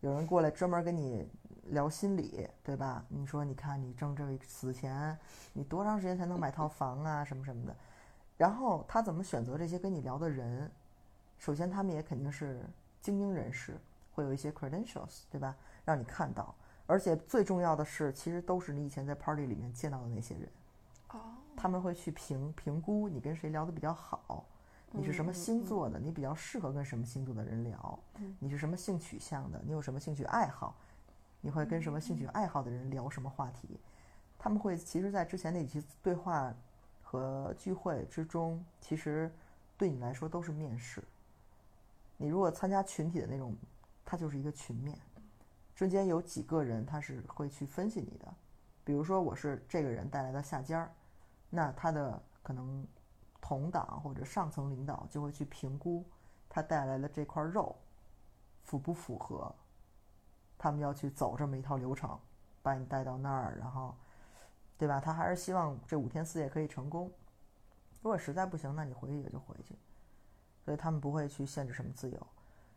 [0.00, 1.26] 有人过来专门跟你
[1.70, 3.04] 聊心理，对吧？
[3.08, 5.16] 你说，你看你挣这个死钱，
[5.52, 7.74] 你多长时间才能买套房啊，什么什么的。
[8.36, 10.70] 然后他怎么选择这些跟你聊的人？
[11.38, 12.64] 首先，他们也肯定是
[13.00, 13.78] 精英人士，
[14.12, 15.56] 会有一些 credentials，对吧？
[15.84, 16.54] 让你看到。
[16.86, 20.48] 而且最重要的是，其实都是你以前在 party 里面见到的那些人。
[21.10, 21.20] 哦，
[21.56, 24.44] 他们会去评评估你跟谁聊的比较好，
[24.90, 27.98] 你是什么星座的，你比较适合跟什么星座的人聊，
[28.38, 30.76] 你是什么性取向的，你有什么兴趣爱好，
[31.40, 33.78] 你会跟什么兴趣爱好的人聊什么话题，
[34.38, 36.52] 他们会其实，在之前那几期对话
[37.02, 39.32] 和聚会之中，其实
[39.76, 41.02] 对你来说都是面试。
[42.16, 43.56] 你如果参加群体的那种，
[44.04, 44.98] 它就是一个群面，
[45.76, 48.34] 中间有几个人他是会去分析你的，
[48.84, 50.92] 比如说我是这个人带来的下家儿。
[51.50, 52.86] 那他的可能
[53.40, 56.04] 同党或者上层领导就会去评估
[56.48, 57.74] 他带来的这块肉
[58.64, 59.54] 符不符合，
[60.58, 62.18] 他们要去走这么一套流程，
[62.62, 63.94] 把你带到那儿，然后，
[64.76, 65.00] 对吧？
[65.00, 67.10] 他还是希望这五天四夜可以成功。
[68.02, 69.74] 如果实在不行，那你回去也就回去。
[70.64, 72.26] 所以他们不会去限制什么自由。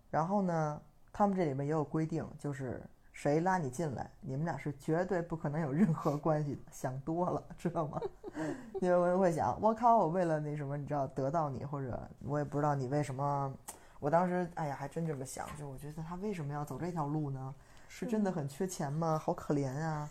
[0.09, 6.61] 然后呢，他们这里面也有规定，就是谁拉你进来，你们俩是绝对不可能有任何关系的。
[6.71, 7.99] 想多了，知道吗？
[8.79, 13.53] 因为我人会想，我靠，我为了那什么，你知道得到你，或者我也不知道你为什么。
[13.99, 17.53] 我当时，哎呀，还真这么想，就我觉得他为什么要走这条路呢？
[17.93, 19.19] 是真的很缺钱吗？
[19.21, 20.10] 好可怜啊！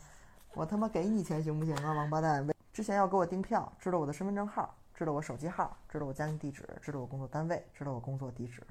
[0.53, 2.47] 我他妈给你钱行不行啊，王八蛋！
[2.73, 8.63] 之前要给我订票，知道我的身份证号，知道我手机号，知道我家庭地址，知道我工作单位，知道我工作地址，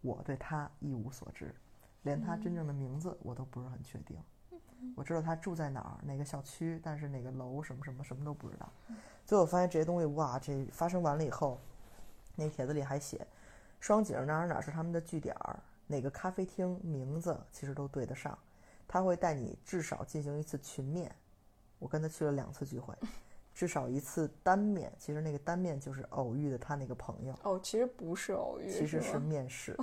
[0.00, 1.54] 我对他一无所知，
[2.02, 4.16] 连他真正的名字我都不是很确定。
[4.94, 8.72] 我知道他住在哪儿，哪个小区，但是哪个楼什么什么什么都不知道。
[9.26, 11.60] 最后发现这些东西，哇，这发生完了以后，
[12.36, 13.26] 那帖子里还写
[13.80, 18.38] 双井哪儿哪儿是他们的据点儿，哪个咖啡厅名字其实都对得上。
[18.92, 21.10] 他会带你至少进行一次群面，
[21.78, 22.94] 我跟他去了两次聚会，
[23.54, 24.92] 至少一次单面。
[24.98, 29.74] 其实那个单面就是偶遇的他那个朋友，哦，其实不是偶遇，其实是面试。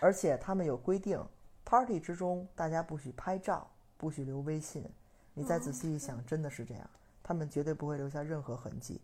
[0.00, 1.20] 而且他们有规定
[1.64, 4.88] ，party 之中大家不许拍照，不许留微信，
[5.34, 6.88] 你再仔细一想，真的是这样，
[7.20, 9.00] 他们绝对不会留下任何痕迹。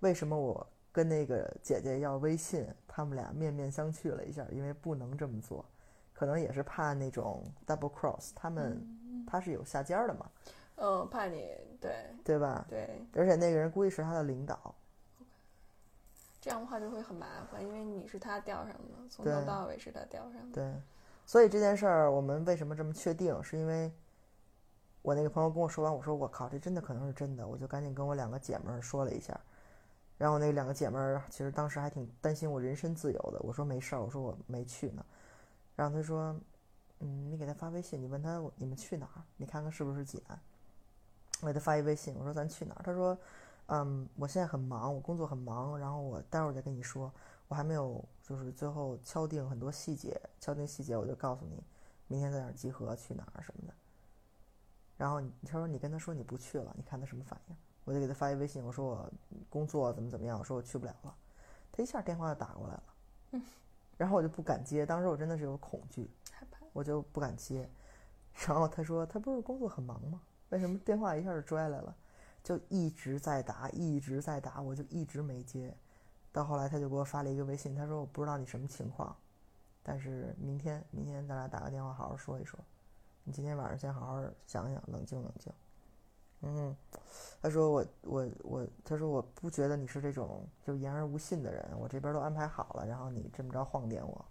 [0.00, 5.64] 为什么我跟那个姐姐要微信，他们俩面面相觑了一下，因为不能这么做，
[6.22, 8.80] 可能也是怕那种 double cross，他们
[9.26, 10.30] 他是有下家的嘛，
[10.76, 11.48] 嗯，怕你
[11.80, 12.64] 对对吧？
[12.70, 14.72] 对，而且那个人估计是他的领导，
[16.40, 20.52] 这样的话就会很麻烦，因为你是他钓上的，从头到尾是他钓上的。
[20.52, 20.72] 对，
[21.26, 23.92] 所以这件事儿我们为什么这么确定，是因为
[25.02, 29.40] 我那个朋友跟我说完，我说我靠，这真的可能是真的，我就赶紧跟我两个姐们儿说了一下，
[30.18, 35.04] 然后那两个姐们儿其实当时还挺担心我人身自由的，我说没事儿，我说我没去呢，
[35.74, 36.38] 然后他说，
[37.00, 40.38] 嗯，你给他发微信，你问他你们去哪儿，你看看是不是济南，
[41.40, 43.16] 我给他发一微信，我说咱去哪儿，他说，
[43.66, 47.12] 嗯，我现在很忙，我工作很忙，然后我待会儿再跟你说，
[47.48, 51.62] 我还没有就是最后敲定很多细节，敲定细节我就告诉你，
[52.06, 53.74] 明天在哪儿集合，去哪儿什么的。
[54.96, 57.56] 然后他说你跟他说你不去了，你看他什么反应？
[57.84, 59.12] 我就给他发一微信，我说我
[59.50, 61.12] 工作怎么怎么样，我说我去不了了。
[61.72, 62.82] 他一下电话就打过来了，
[64.02, 66.58] 然后我就不敢接，当时我真的是有恐惧，害怕。
[66.72, 67.70] 我就不敢接。
[68.48, 70.20] 然后他说他不是工作很忙吗？
[70.48, 71.94] 为什么电话一下就拽来了？
[72.42, 75.72] 就一直在打，一直在打，我就一直没接。
[76.32, 79.16] 到后来他就给我发了一个微信，他说我不知道你什么情况，
[79.84, 82.58] 但是明天明天咱俩打个电话好好说一说。
[83.22, 85.52] 你今天晚上先好好想想，冷静冷静。
[86.42, 86.76] 嗯，
[87.40, 94.24] 他说我我我，他说我不觉得你是这种就言而无信的人，我这边都安排好了，然后你这么着晃点我。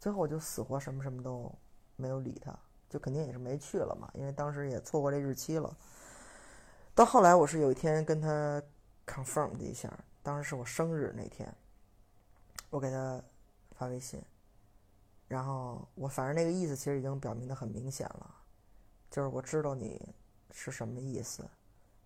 [0.00, 1.52] 最后我就死活什么什么都
[1.96, 2.56] 没有理他，
[2.88, 5.76] 就肯定也是没去了嘛，因为当时也错过这日期了。
[6.94, 8.62] 到后来我是有一天跟他
[9.06, 11.52] confirm 了一下，当时是我生日那天，
[12.70, 13.22] 我给他
[13.76, 14.20] 发微信，
[15.28, 18.34] 然后我反正那个意思其实已经表明的很明显了，
[19.10, 20.00] 就是我知道你
[20.50, 21.48] 是什么意思，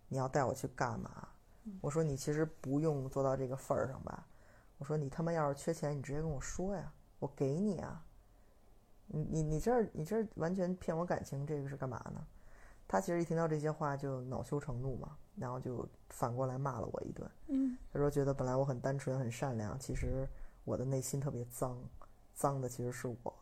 [0.07, 1.27] 你要带我去干嘛？
[1.81, 4.27] 我说你其实不用做到这个份儿上吧，
[4.77, 8.03] 我说你他妈要是缺钱，你直接跟我说呀，我给你啊。
[9.07, 12.25] 你你你这儿你这儿完全骗我感情，这个是干嘛呢？
[12.87, 17.29] 他其实一听到这些话就恼羞成怒嘛，然后就反过来骂了我一顿。
[17.47, 20.27] 嗯，他说觉得本来我很单纯很善良，其实
[20.63, 21.77] 我的内心特别脏，
[22.33, 23.33] 脏的其实是我。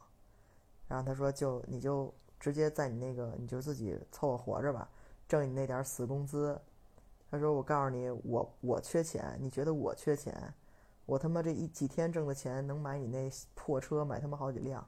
[0.87, 4.89] 然后他说就你就直接在你那个你就自己凑合活着吧，
[5.27, 6.59] 挣你那点儿死工资。
[7.29, 10.53] 他说我告诉你，我我缺钱，你觉得我缺钱？
[11.05, 14.85] 我他妈这一几天挣的钱能买你那破车，买他妈好几辆。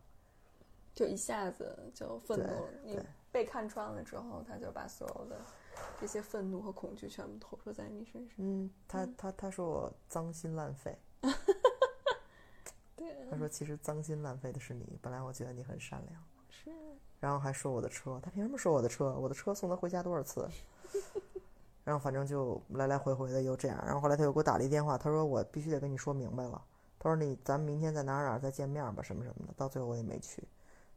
[0.95, 2.69] 就一下子就愤怒了。
[2.83, 5.39] 你对被看穿了之后，他就把所有的
[5.99, 8.35] 这些愤怒和恐惧全部投射在你身上。
[8.37, 10.97] 嗯，他他他说我脏心烂肺。
[12.95, 16.23] 对，他说其实脏心烂肺的是你，本来我觉得你很善良。
[16.53, 16.69] 是
[17.19, 19.13] 然后还说我的车，他凭什么说我的车？
[19.17, 20.47] 我的车送他回家多少次？
[21.83, 23.81] 然后反正就来来回回的又这样。
[23.85, 26.61] 然后后来他又给我打了一电话，他说我必须得跟你说明白了。
[26.99, 29.53] 他说你咱们明天在哪儿哪儿再见面吧，什么什么的。
[29.57, 30.47] 到最后我也没去，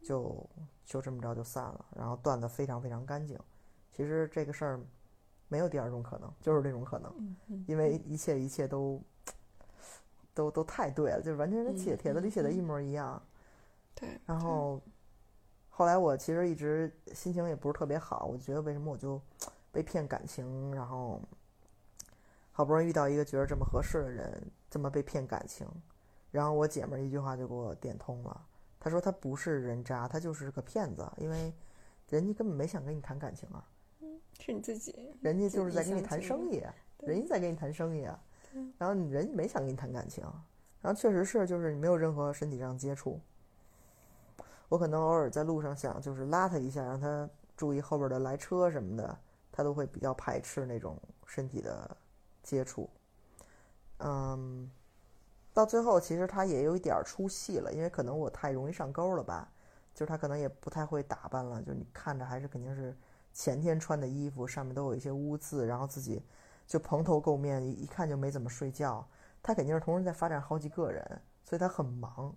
[0.03, 0.49] 就
[0.85, 1.87] 就这么着就散了。
[1.97, 3.38] 然后断得非常非常干净。
[3.92, 4.81] 其实这个事儿
[5.49, 9.01] 没有第二种可能，就是这种可能，因为一切一切都
[10.35, 13.21] 都都太对了，就是完全跟写帖子里写的一模一样。
[13.95, 14.81] 对，然后
[15.79, 19.21] 后来我其实一直心情也不是特别好，我觉得为什么我就
[19.71, 21.21] 被骗感情，然后
[22.51, 25.69] 好不容易遇到一个觉得这么合适的人，这么被骗感情，
[26.31, 28.47] 然后我姐们儿一句话就给我点通了，
[28.81, 31.53] 她说她不是人渣，她就是个骗子，因为
[32.09, 33.62] 人家根本没想跟你谈感情啊，
[34.41, 36.62] 是你自己，人家就是在跟你谈生意
[37.01, 38.19] 人家在跟你谈生意啊，
[38.79, 40.25] 然后你人家没想跟你谈感情，
[40.81, 43.21] 然后确实是就是你没有任何身体上接触，
[44.69, 49.19] 我可能偶尔在路上想就是拉他一下，让他注意后边的来车什么的，
[49.53, 51.97] 他都会比较排斥那种身体的
[52.43, 52.89] 接触，
[53.99, 54.71] 嗯，
[55.53, 59.49] 到最后其实他也有一点出戏了，因为可能我太容易上钩了吧，
[59.95, 62.97] 就是他可能也不太会打扮了，就是你看着还是肯定是
[63.33, 66.23] 前天穿的衣服，上面都有一些污渍，然后自己
[66.67, 69.07] 就蓬头垢面，一看就没怎么睡觉。
[69.43, 72.35] 他肯定是同时在发展好几个人，所以他很忙，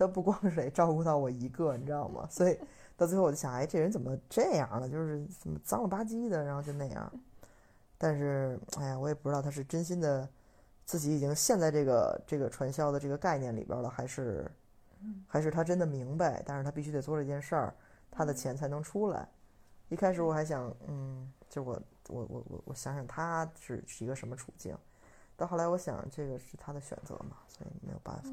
[0.00, 2.26] 他不光是得照顾到我一个，你知道吗？
[2.30, 2.58] 所以
[2.96, 4.88] 到最后我就想，哎，这人怎么这样了？
[4.88, 7.12] 就是怎么脏了吧唧的，然后就那样。
[7.98, 10.26] 但是，哎呀，我也不知道他是真心的，
[10.86, 14.50] 自己已经陷在这个这个传销的这个概念里边了，还是
[15.28, 17.74] 还是他真的明白，但是他必须得做这件事儿，
[18.10, 19.28] 他的钱才能出来。
[19.90, 21.78] 一开始我还想，嗯，就我
[22.08, 24.74] 我我我我想想他是是一个什么处境，
[25.36, 28.30] 到后来我想这个是他的选择嘛，所以没有办法。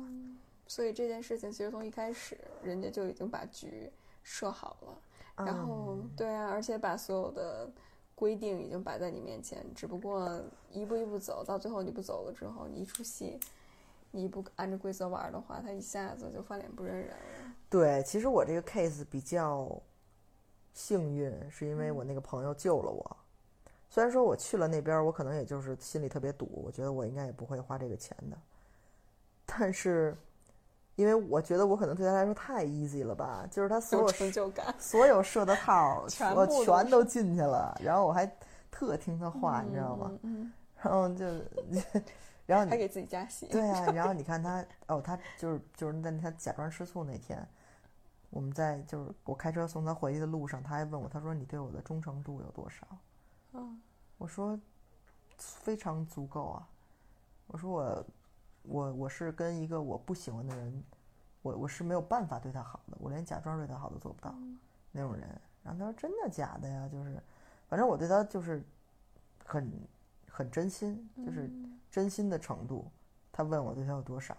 [0.68, 3.92] 所以这件事情其实从一开始，人家就已经把局
[4.22, 7.70] 设好了，然后嗯对啊，而且把所有的
[8.14, 10.42] 规定已经摆在你面前，只不过
[10.72, 13.40] 一步一步走，到最后你不走了之后，你一出戏，
[14.12, 17.54] 你不按照规则玩的话，他一下子就翻脸不认人了。
[17.70, 19.82] 对，其实我这个 case 比较
[20.74, 23.18] 幸运，是因为我那个朋友救了我。
[23.90, 28.38] 虽然说我去了那边，我可能也就是心里特别堵，我觉得我应该也不会花这个钱的。
[29.46, 30.16] 但是，
[30.98, 36.02] 因为我觉得我可能对他来说太 easy 了吧，就是他所有有成就感，所有设的套儿，
[36.36, 38.30] 我全都进去了，然后我还
[38.72, 40.12] 特听他话，你知道吗？
[40.24, 41.26] 嗯， 然后就，
[42.48, 43.46] 然后你还给自己加戏。
[43.48, 47.48] 对啊，然后你看他，哦，他就是就是在他假装吃醋那天，
[48.32, 52.88] 我们在就是我开车送他回去的路上，他还问我，他说你对我的忠诚度有多少？
[53.54, 53.80] 嗯，
[54.18, 54.60] 我说
[55.38, 56.68] 非常足够啊。
[57.48, 58.06] 我说我
[58.68, 60.84] 我我是跟一个我不喜欢的人，
[61.42, 64.34] 我我是没有办法对他好的，我连假装对他好都做不到
[64.92, 65.28] 那种人。
[65.64, 66.88] 然后他说真的假的呀？
[66.92, 67.22] 就是
[67.68, 68.64] 反正我对他就是
[69.46, 69.72] 很
[70.30, 71.50] 很真心，就是
[71.90, 72.86] 真心的程度。
[73.32, 74.36] 他问我对他有多少，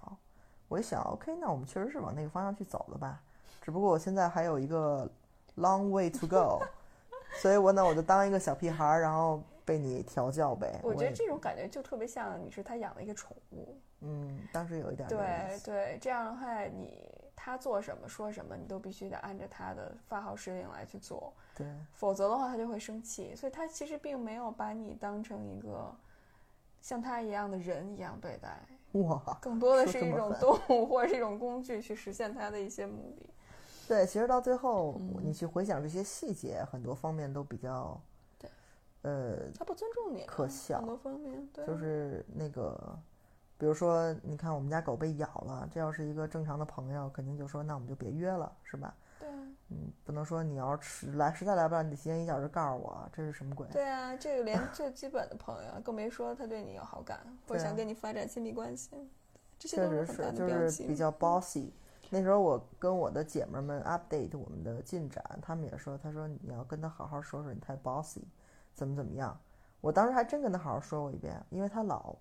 [0.69, 3.23] 我一想，OK，那我们确实是往那个方向去走了吧。
[3.63, 5.09] 只不过我现在还有一个
[5.57, 6.61] long way to go，
[7.41, 10.81] 所以我呢我就当一个小屁孩儿，然后被你调教呗。
[10.83, 13.77] 我觉得这种感觉就特别像你是他养的一个宠物。
[14.01, 17.07] 嗯，当时有一点对对，这样的话，你
[17.37, 23.37] 他做什么说什么，你都必须得按照他的发号施令来去做，对否则的话他就会生气。
[23.37, 25.95] 所以他其实并没有把你当成一个
[26.81, 28.59] 像他一样的人一样对待，
[28.93, 33.29] 哇，更多的是一种动物 或者是一种工具去实现他的一些目的。
[33.89, 38.08] 对，其实到最后，嗯你去回想这些细节，很多方面都比较，对，
[39.03, 42.99] 呃，他不尊重你啊，可笑很多方面，对，就是那个，
[43.57, 48.95] 比如说，你看我们家狗被咬了，这要是一个正常的朋友，肯定就说那我们就别约了，是吧？
[49.21, 49.35] 对啊，
[49.71, 53.67] 嗯，不能说你要是实来实在来不了，你得提前一小时告诉我，这是什么鬼？
[53.69, 58.91] 对啊，这个连最基本的朋友，更别说他对你有好感或者想跟你发展亲密关系，
[59.59, 60.71] 这些确都很大实是，就。
[60.71, 61.71] 是比较 bossy。
[62.11, 68.23] 那时候我跟我的姐妹儿们 update 我们的进展，她们也说，她说你要跟他好好说说，你太 bossy，
[68.79, 69.37] 怎么怎么样。
[69.81, 72.15] 我当时还真跟他好好说过一遍，因为他老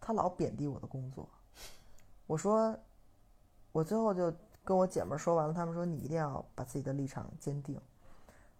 [0.00, 1.28] 他老贬低我的工作。
[2.28, 2.78] 我说，
[3.72, 4.32] 我最后就
[4.62, 7.80] 跟我姐们儿说完了，他们说你一定要把自己的立场坚定。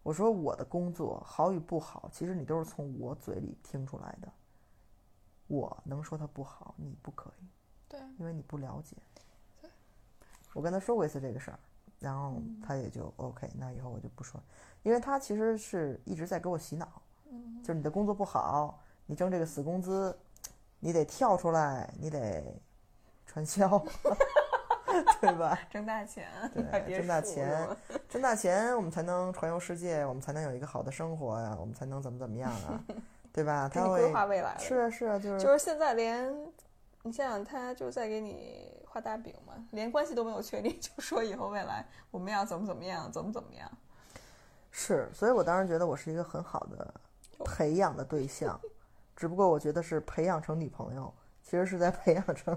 [0.02, 4.28] 我说我的工作好与不好，其实你都是从我嘴里听出来的。
[5.46, 7.44] 我能说它不好，你不可以。
[7.88, 8.96] 对，因为你不了解。
[10.52, 11.58] 我跟他说过一次这个事儿，
[12.00, 14.40] 然后嗯他也就 OK，那以后我就不说，
[14.82, 20.16] 因为他其实是一直在给我洗脑，嗯就是你的工作不好，你挣这个死工资，
[20.78, 22.42] 你得跳出来，你得
[23.26, 23.82] 传销，
[25.20, 25.58] 对吧？
[25.70, 27.68] 挣大钱，对 挣大钱
[28.08, 32.80] 挣大钱，我们才能环游世界，我们才能有一个好的生活呀，我们才能怎么怎么样啊，
[33.32, 33.68] 对吧？
[33.72, 34.58] 他会规划未来了。
[34.60, 36.34] 是啊是啊，就是就是现在连
[37.02, 43.70] 你想想，他就在给你画大饼嘛，连关系都没有确立，就说以后未来我们要怎么怎么样，怎么怎么样。
[44.72, 46.94] 是，所以我当时觉得我是一个很好的
[47.44, 48.60] 培养的对象，
[49.16, 51.12] 只不过我觉得是培养成女朋友，
[51.42, 52.56] 其实是在培养成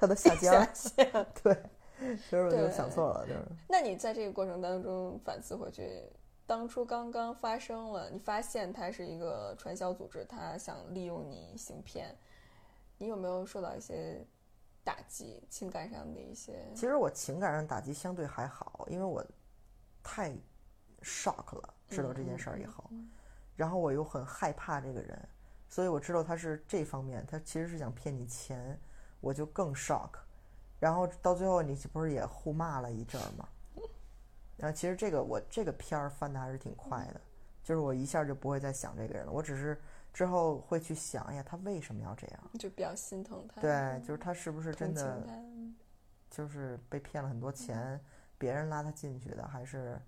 [0.00, 0.64] 他的下家。
[0.64, 1.26] 下线。
[1.42, 1.62] 对，
[1.98, 6.02] 其实我就想错了，就是那你在这个过程当中反思回去，
[6.46, 12.16] 当初刚刚发生了，你发现他是一个传销组织，他想利用你行骗，
[12.96, 14.24] 你有没有受到一些
[14.84, 16.64] 打击，情感上的一些？
[16.74, 19.24] 其实我情感上打击相对还好，因为我
[20.02, 20.32] 太
[21.02, 22.90] shock 了，知道这件事儿以后，
[23.58, 25.28] 然后我又很害怕这个人，
[25.68, 28.78] 所以我知道他是这方面，他其实是想骗你钱，
[29.20, 30.10] 我就更 shock，
[30.78, 33.48] 然后到最后你不是也互骂了一阵儿吗？
[34.56, 37.20] 然后其实这个我这个片儿翻的还是挺快的，
[37.64, 39.76] 就是我一下就不会再想这个人了，我只是
[40.14, 42.40] 之后会去想，哎呀，他为什么要这样？
[42.60, 45.28] 就比较心疼他，对，就是他是不是真的
[46.30, 48.00] 就是被骗了很多钱，
[48.38, 50.00] 别人拉他进去的，还是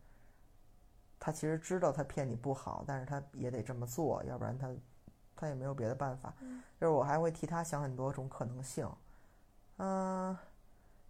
[1.21, 4.75] 他其实知道他骗你不好，但是他也得这么做，要不然他
[5.37, 6.35] 他也没有别的办法。
[6.81, 8.91] 就是我还会替他想很多种可能性。
[9.77, 10.37] 嗯、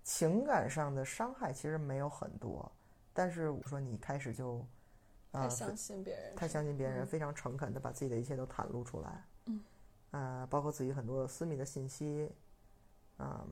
[0.02, 2.70] 情感上的伤害其实没有很多，
[3.12, 4.58] 但是我说你开始就
[5.32, 9.60] 啊、太相信别人，太相信别人，嗯非常诚恳的把自己的一切都袒露出来，嗯，
[10.10, 12.28] 呃，包括自己很多私密的信息，
[13.18, 13.46] 嗯，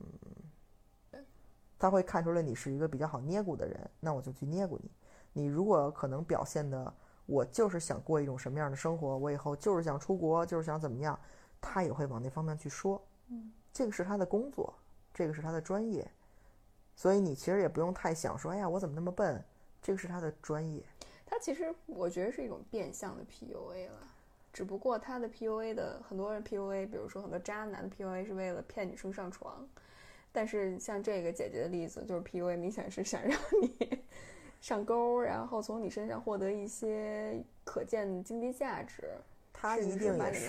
[1.77, 4.91] 他会看出来你是一个比较好捏骨的人，那我就去捏骨你。
[5.33, 6.93] 你如果可能表现的，
[7.25, 11.19] 我就是想过一种什么样的生活，我以后就是想出国，就是想怎么样，
[11.61, 14.73] 他也会往那方面去说，嗯，这个是他的工作，
[15.13, 16.09] 这个是他的专业，
[16.95, 19.43] 所以你其实也不用太想说，哎呀，我怎么那么笨，
[19.81, 20.83] 这个是他的专业。
[21.25, 23.99] 他其实我觉得是一种变相的 PUA 了，
[24.51, 29.69] 只不过他的 PUA 的很多人 PUA，比如说很多渣男的 PUA 是为了骗女生上床，
[30.31, 34.03] 但是像这个姐姐的例子，就是 PUA 明显是想让你
[34.59, 39.09] 上钩，然后从你身上获得一些可见的经济价值。
[39.51, 40.47] 他一定也是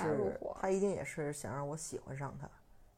[0.61, 2.49] 他一定也是想让我喜欢上他，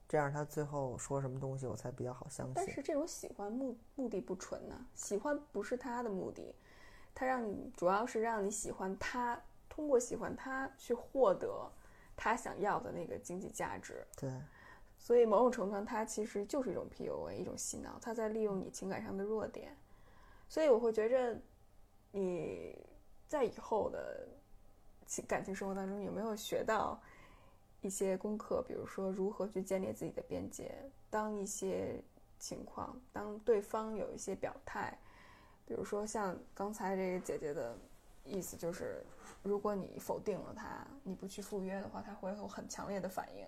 [0.06, 2.54] 这样他最后说什么东西我才比较好相信。
[2.54, 6.54] 但是这种喜欢目目的不纯呢、喜欢不是他的目的，
[7.14, 9.40] 他让你主要是让你喜欢他，
[9.70, 11.50] 通过喜欢他去获得
[12.14, 14.06] 他想要的那个经济价值。
[14.18, 14.30] 对，
[14.98, 19.74] 所以某种程度上，他其实就是一种 PUA，一种洗脑，他在利用你情感上的弱点。
[20.52, 21.34] 所以我会觉着，
[22.10, 22.76] 你
[23.26, 24.28] 在以后的
[25.06, 27.00] 情感情生活当中有没有学到
[27.80, 28.62] 一些功课？
[28.68, 30.70] 比如说如何去建立自己的边界，
[31.08, 31.98] 当一些
[32.38, 34.94] 情况，当对方有一些表态，
[35.64, 37.74] 比如说像刚才这个姐姐的
[38.22, 39.02] 意思就是，
[39.42, 43.46] 如果你否定了他，你不去赴约的话，他会有很强烈的反应。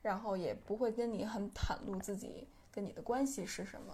[0.00, 3.92] 然后也不会跟你很袒露自己跟你的关系是什么，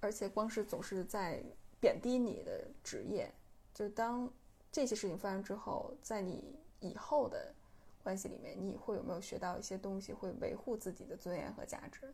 [0.00, 1.42] 而且光是总是在
[1.80, 3.32] 贬低你的职业，
[3.74, 4.30] 就当
[4.70, 7.54] 这些事情发生之后，在你以后的
[8.02, 12.12] 关系里面，你会有没有学到一些东西，会维护自己的尊严和价值？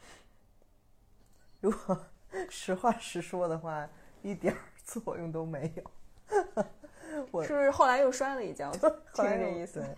[1.60, 2.06] 如果
[2.48, 3.88] 实话实说的话，
[4.22, 5.90] 一点儿作用都没有。
[7.30, 8.70] 我是不是后来又摔了一跤？
[8.72, 9.88] 听这意思对，，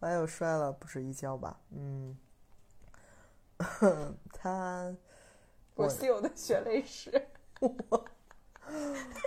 [0.00, 1.58] 后来又摔了不止一跤吧？
[1.70, 2.18] 嗯，
[4.32, 4.94] 他，
[5.84, 7.10] 我稀有的血泪史。
[7.60, 8.04] 我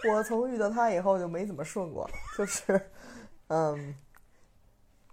[0.10, 2.80] 我从遇到他以后就没怎么顺过，就是，
[3.48, 3.96] 嗯，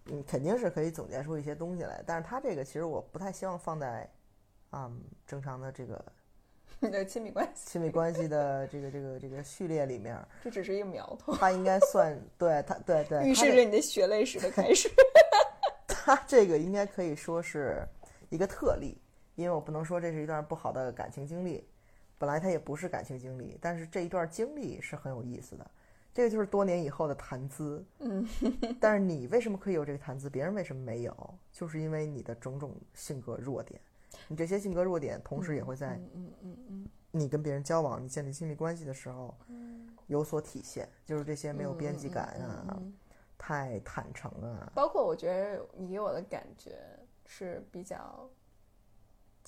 [0.07, 4.11] 嗯，肯定是可以总结出一些东西来，但是他这个其实我不太希望放在，
[4.73, 6.05] 嗯，正常的这个
[6.81, 14.91] 你的亲密关系，亲密关系的这个这个这个序列里面，这只是一个苗头，他应该算对他对对，预示着你的血泪史的开始。
[15.87, 17.87] 他这个应该可以说是
[18.31, 18.97] 一个特例，
[19.39, 21.65] 因为我不能说这是一段不好的感情经历，
[22.19, 25.71] 本来它也不是感情经历，但是这一段经历是很有意思的。
[26.13, 28.27] 这个就是多年以后的谈资，嗯，
[28.81, 31.35] 但是你为什么可以有这个谈资，别人为什么没有？
[31.53, 33.81] 就是因为你的种种性格弱点，
[34.27, 39.33] 你这些性格弱点，同时也会在嗯嗯嗯嗯，你跟别人交往、你建立亲密关系的时候
[40.09, 42.77] 有所体现，就是这些没有边际感啊，
[43.39, 46.81] 太坦诚啊，包括我觉得你给我的感觉
[47.27, 48.29] 是比较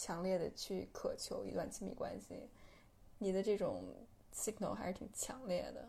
[0.01, 2.49] 强烈的去渴求一段亲密关系，
[3.19, 3.85] 你的这种
[4.35, 5.87] signal 还是挺强烈的。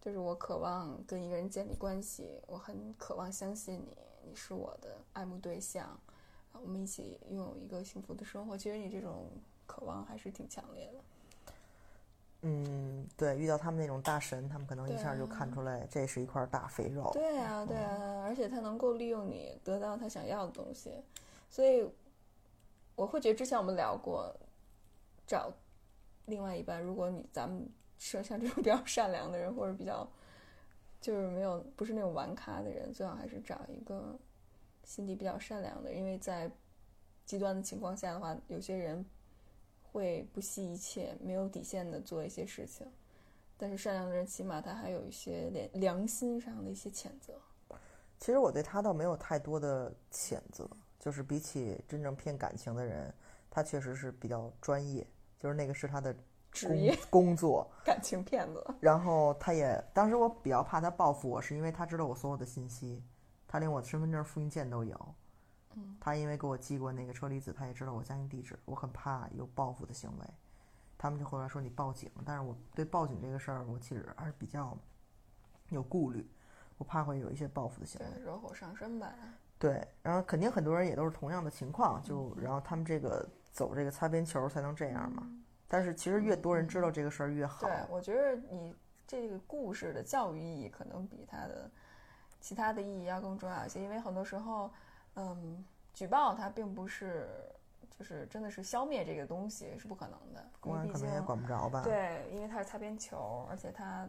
[0.00, 3.94] 就是我渴望跟一个人建立关系，我很渴望相信你，
[4.30, 6.00] 你是我的爱慕对象，啊
[6.62, 8.56] 我们一起拥有一个幸福的生活。
[8.56, 9.26] 其实你这种
[9.66, 11.00] 渴望还是挺强烈的。
[12.40, 17.10] 嗯，对，遇到他们那种大神，他们可能一下就看出来这是一块大肥肉。
[17.12, 20.90] 对啊，对啊，而且他能够利用你得到他想要的东西，
[21.50, 21.86] 所以
[22.94, 24.34] 我会觉得之前我们聊过，
[25.26, 25.52] 找
[26.26, 27.68] 另外一半，如果你咱们
[27.98, 30.08] 是像这种比较 善良的人，或者比较
[31.00, 34.18] 就是没有不是那种玩咖的人，最好还是找一个
[34.84, 36.50] 心地比较善良的，因为在
[37.24, 39.04] 极端的情况下的话，有些人
[39.82, 42.86] 会不惜一切、没有底线的做一些事情。
[43.56, 47.38] 但是善良的人起码他还有一些良良心上的一些谴责。
[48.18, 50.68] 其实我对他倒没有太多的谴责，
[51.00, 53.12] 就是比起真正骗感情的人，
[53.50, 55.04] 他确实是比较专业，
[55.38, 56.22] 就是那个是他的工
[56.52, 57.68] 职业工作。
[57.84, 63.02] 感情骗子， 然后他也，当时我比较怕他报复我，是因为他知道我所有的信息，
[63.48, 65.14] 他连我的身份证复印件都有。
[65.74, 70.26] 嗯，他因为给我寄过那个车厘子，他也知道我家庭地址，我很怕有报复的行为。
[70.98, 74.76] 他们就后来说你报警，但是我对报警这个事儿，我其实还是比较
[75.70, 76.28] 有顾虑，
[76.76, 78.06] 我怕会有一些报复的行为。
[78.12, 79.14] 对，惹火上身吧。
[79.60, 85.30] 对，然后肯定很多人也都是同样的情况，就然后他们这个走这个擦边球才能这样嘛。
[85.68, 87.66] 但是其实越多人知道这个事儿越好。
[87.66, 88.74] 对，我觉得你
[89.06, 91.70] 这个故事的教育意义可能比它的
[92.40, 94.70] 其他的意义要更重要一些，因为很多时候，
[95.16, 97.28] 嗯，举报它并不是
[97.90, 101.82] 就是真的是消灭这个东西是不可能的，公安可能也管不着吧？
[101.84, 104.08] 对，因为它是擦边球，而且它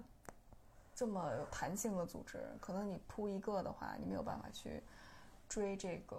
[0.95, 4.81] 这么有弹性的组织，可能你扑一个的话，你没有办法去
[5.51, 6.17] 追这个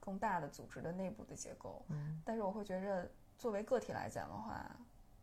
[0.00, 1.84] 更大的组织的内部的结构。
[1.88, 4.64] 嗯，但是我会觉着，作为个体来讲的话，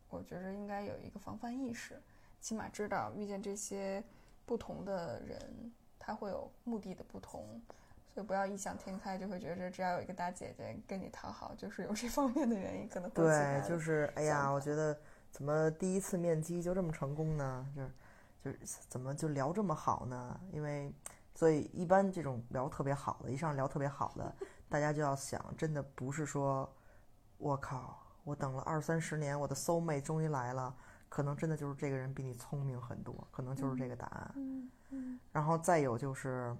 [0.09, 1.99] 我觉着应该有一个防范意识，
[2.39, 4.03] 起码知道遇见这些
[4.45, 7.59] 不同的人，他会有目的的不同。
[8.13, 14.95] 所以不要异想天开，就会觉着只要有一个大姐姐跟你讨好，就是有这方面的原因，可能对，就是哎呀，我觉得
[15.31, 17.67] 怎么第一次面基就这么成功呢？
[17.75, 17.91] 就是
[18.45, 18.57] 就是
[18.87, 20.39] 怎么就聊这么好呢？
[20.53, 20.93] 因为
[21.35, 24.35] 所以一般这种聊特别好的，一上来聊特别好的，
[24.69, 26.73] 大家就要想，真的不是说，
[27.37, 30.73] 我靠，我等了二三十年，我的 soul mate 终于来了，
[31.09, 34.33] 可能真的就是这个人比你聪明很多，可能就是这个答案。
[34.37, 36.55] 嗯嗯然后再有就是，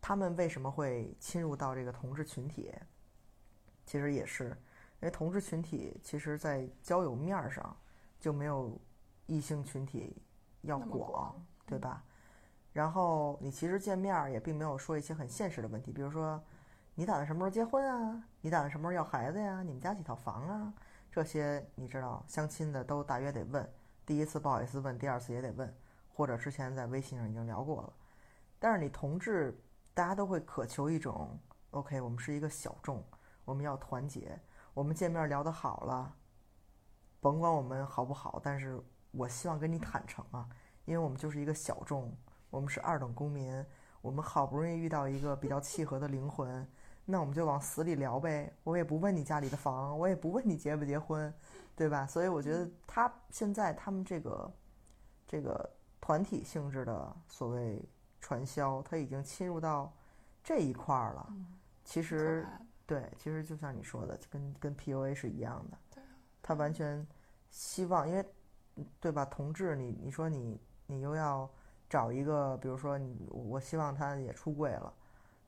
[0.00, 2.74] 他们为什么会侵入到这个同志群体？
[3.86, 4.46] 其实也是，
[5.00, 7.76] 因为同志群体其实在交友面儿上
[8.18, 8.76] 就没有
[9.26, 10.20] 异性群体
[10.62, 12.02] 要广，广对吧？
[12.74, 16.42] 然后你其实见面也并没有说一些很现实的问题，比如说
[16.94, 18.22] 你打算什么时候结婚啊？
[18.40, 19.62] 你打算什么时候要孩子呀？
[19.62, 20.74] 你们家几套房啊？
[21.10, 23.72] 这些你知道，相亲的都大约得问，
[24.04, 25.72] 第一次不好意思问，第二次也得问，
[26.12, 27.92] 或者之前在微信上已经聊过了。
[28.58, 29.56] 但是你同志，
[29.94, 31.38] 大家都会渴求一种
[31.70, 33.04] ，OK，我们是一个小众，
[33.44, 34.36] 我们要团结，
[34.72, 36.12] 我们见面聊得好了，
[37.20, 40.48] 甭管我们好不好，但是我希望跟你坦诚啊，
[40.84, 42.12] 因为我们就是一个小众，
[42.54, 43.66] 我们是二等公民，
[44.00, 46.64] 我们好不容易遇到一个比较契合的灵魂，
[47.04, 51.34] 那我们就往死里聊呗，我也不问你家里的房，我也不问你结不结婚，
[51.74, 52.06] 对吧？
[52.06, 54.52] 所以我觉得他现在他们这个
[55.26, 55.68] 这个
[56.00, 57.82] 团体性质的所谓
[58.20, 59.92] 传销，它已经侵入到
[60.44, 61.34] 这一块儿了。
[61.84, 62.46] 其实
[62.86, 66.00] 对，其实就像你说的，跟跟 PUA 是一样的。
[66.40, 67.04] 他完全
[67.50, 68.24] 希望，因为
[68.76, 69.24] 嗯对吧？
[69.24, 71.50] 同志，你你说你你又要
[71.94, 74.92] 找一个，比如说你，我希望他也出柜了，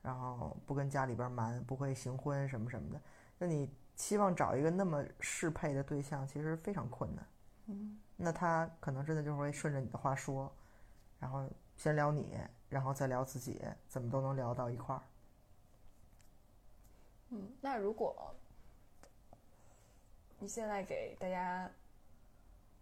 [0.01, 3.01] 然后不跟家里边瞒，不会行婚什么什么的，
[3.37, 7.27] 那你希望找一个那么适配的对象，其实非常困难。
[7.65, 10.49] 嗯那他可能真的就会顺着你的话说，
[11.19, 11.45] 然后
[11.75, 12.39] 先聊你，
[12.69, 15.01] 然后再聊自己，怎么都能聊到一块儿。
[17.31, 18.33] 嗯，那如果
[20.39, 21.69] 你现在给大家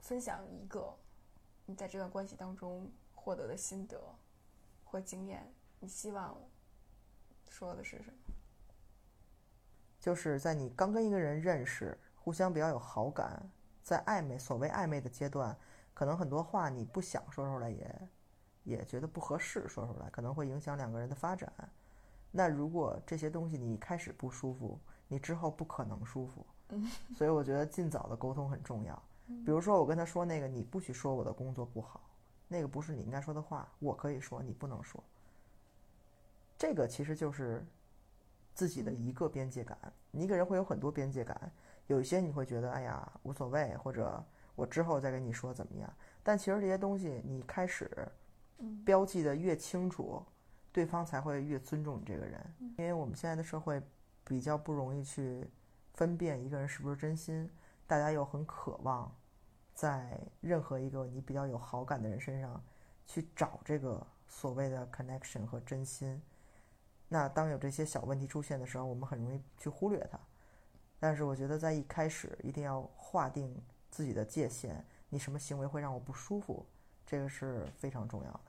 [0.02, 0.96] 分享一个
[1.66, 2.88] 你在这段关系当中
[3.26, 4.00] 获得的心得
[4.84, 6.38] 或经验，你希望
[7.48, 8.36] 说的是什么？
[10.00, 13.50] 就是在你刚跟一个人认识，互相比较有好感，
[13.82, 15.58] 在暧昧所谓暧昧的阶段，
[15.92, 18.10] 可能很多话你不想说出来也，
[18.64, 21.52] 也觉得不合适说出来，可能会影响两个人的发展。
[22.30, 26.46] 那如果这些东西你一开始不舒服，你之后不可能舒服。
[27.16, 29.02] 所以我觉得尽早的沟通很重要。
[29.26, 32.08] 比如说我跟他说那个，你不许说我的工作不好，
[32.48, 35.04] 那个不是你应该说的话，我可以说，你不能说。
[36.58, 37.66] 这个其实就是
[38.54, 39.78] 自己的一个边界感。
[40.12, 41.52] 你一个人会有很多边界感，
[41.88, 44.24] 有一些你会觉得哎呀无所谓，或者
[44.56, 45.94] 我之后再跟你说怎么样。
[46.24, 47.90] 但其实这些东西你开始
[48.86, 50.24] 标记的越清楚，
[50.72, 52.56] 对方才会越尊重你这个人。
[52.78, 53.82] 因为我们现在的社会
[54.24, 55.46] 比较不容易去
[55.94, 57.50] 分辨一个人是不是真心，
[57.86, 59.14] 大家又很渴望
[59.76, 62.64] 在任何一个你比较有好感的人身上
[63.06, 66.20] 去找这个所谓的 connection 和真心。
[67.10, 70.20] 那当有这些小问题出现的时候，我们很容易去忽略它。
[70.98, 73.62] 但是我觉得在一开始一定要划定
[73.92, 76.66] 自己的界限，你什么行为会让我不舒服，
[77.06, 78.42] 这个是非常重要的。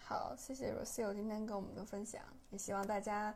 [0.00, 3.32] 好，谢谢 Rosil 今天跟我们的分享，也希望大家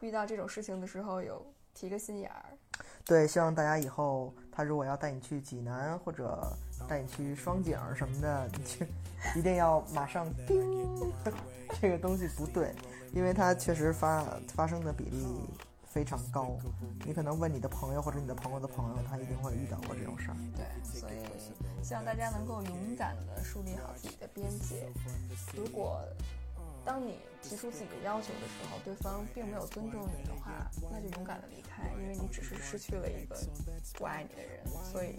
[0.00, 2.58] 遇到这种事情的时候有提个心眼儿。
[3.06, 6.52] 对，希望大家以后他如果要带你去济南或者
[6.88, 8.86] 带你去双井什么的，你去
[9.36, 10.60] 一定要马上叮，
[11.80, 12.74] 这个东西不对，
[13.12, 15.24] 因为它确实发发生的比例
[15.84, 16.58] 非常高。
[17.04, 20.36] 你可能问你的朋友或者你的朋友的朋友，他一定会遇到过这种事儿。
[20.56, 20.66] 对，
[21.00, 24.88] 所以希望大家能够勇敢地树立好自己的边界。
[25.54, 26.02] 如果
[26.85, 33.35] 当你提出自己的要求的时候，对方并没有尊重你的话，那就勇敢地离开，因为你只是失去了一个
[33.93, 35.15] 不爱你的人，所以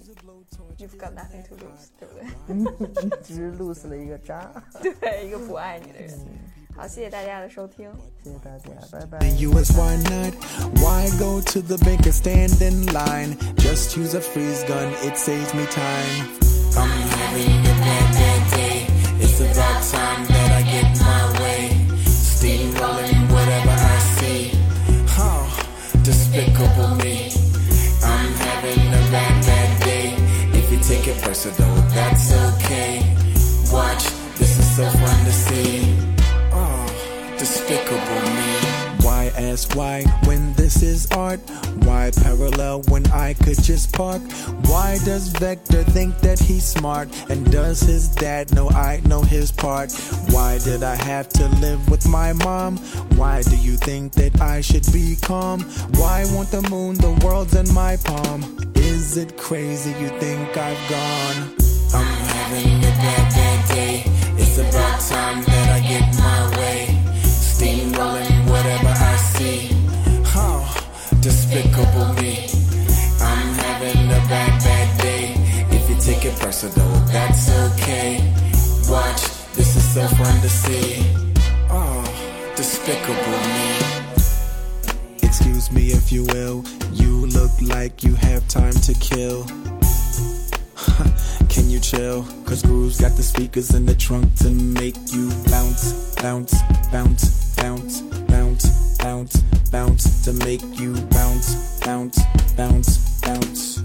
[0.78, 3.18] you've got nothing to lose，对不对？
[3.22, 4.50] 只是 lose 了一个渣。
[4.80, 6.18] 对，一个不爱你的人。
[6.74, 7.92] 好，谢谢大家的收听。
[8.24, 9.18] 谢谢大家，拜拜。
[9.18, 10.34] The US why not?
[10.80, 13.36] Why go to the bank and stand in line?
[13.56, 16.26] Just use a freeze gun, it saves me time.
[16.74, 18.86] I'm having a bad, bad day.
[19.20, 21.55] It's about time that I get my way.
[22.77, 24.51] Steamrolling whatever I see.
[25.17, 25.67] Oh,
[26.03, 27.31] despicable me.
[28.03, 30.13] I'm having a bad, bad day.
[30.53, 31.76] If you take it personal,
[43.37, 44.21] could just park?
[44.65, 47.09] Why does Vector think that he's smart?
[47.29, 49.91] And does his dad know I know his part?
[50.29, 52.77] Why did I have to live with my mom?
[53.17, 55.61] Why do you think that I should be calm?
[56.01, 56.95] Why won't the moon?
[56.95, 58.57] The world's in my palm.
[58.75, 61.55] Is it crazy you think I've gone?
[61.93, 64.03] I'm having a bad, bad day.
[64.37, 66.87] It's about time that I get my way.
[67.23, 69.69] Steamrolling whatever I see.
[70.35, 70.63] Oh,
[71.21, 72.56] despicable me.
[76.27, 78.19] Take it personal, that's okay.
[78.89, 79.21] Watch,
[79.53, 81.05] this is so fun to see.
[81.69, 82.03] Oh,
[82.57, 83.77] despicable me.
[85.23, 86.65] Excuse me if you will.
[86.91, 89.45] You look like you have time to kill.
[91.47, 92.25] Can you chill?
[92.43, 96.61] Cause Groove's got the speakers in the trunk to make you bounce, bounce,
[96.91, 99.37] bounce, bounce, bounce, bounce,
[99.71, 102.19] bounce, to make you bounce, bounce,
[102.57, 103.81] bounce, bounce.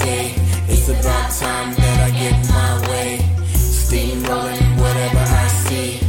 [0.00, 0.34] Day.
[0.68, 3.18] It's about time that I get my way.
[3.54, 6.00] Steamrolling whatever I see.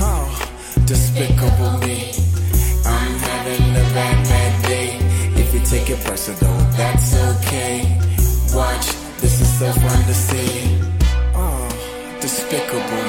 [0.00, 0.26] Oh,
[0.86, 2.12] despicable me.
[2.86, 4.88] I'm having a bad, bad day.
[5.40, 7.98] If you take it personal, that's okay.
[8.54, 8.86] Watch,
[9.20, 10.78] this is so fun to see.
[11.34, 11.68] Oh,
[12.20, 13.03] despicable.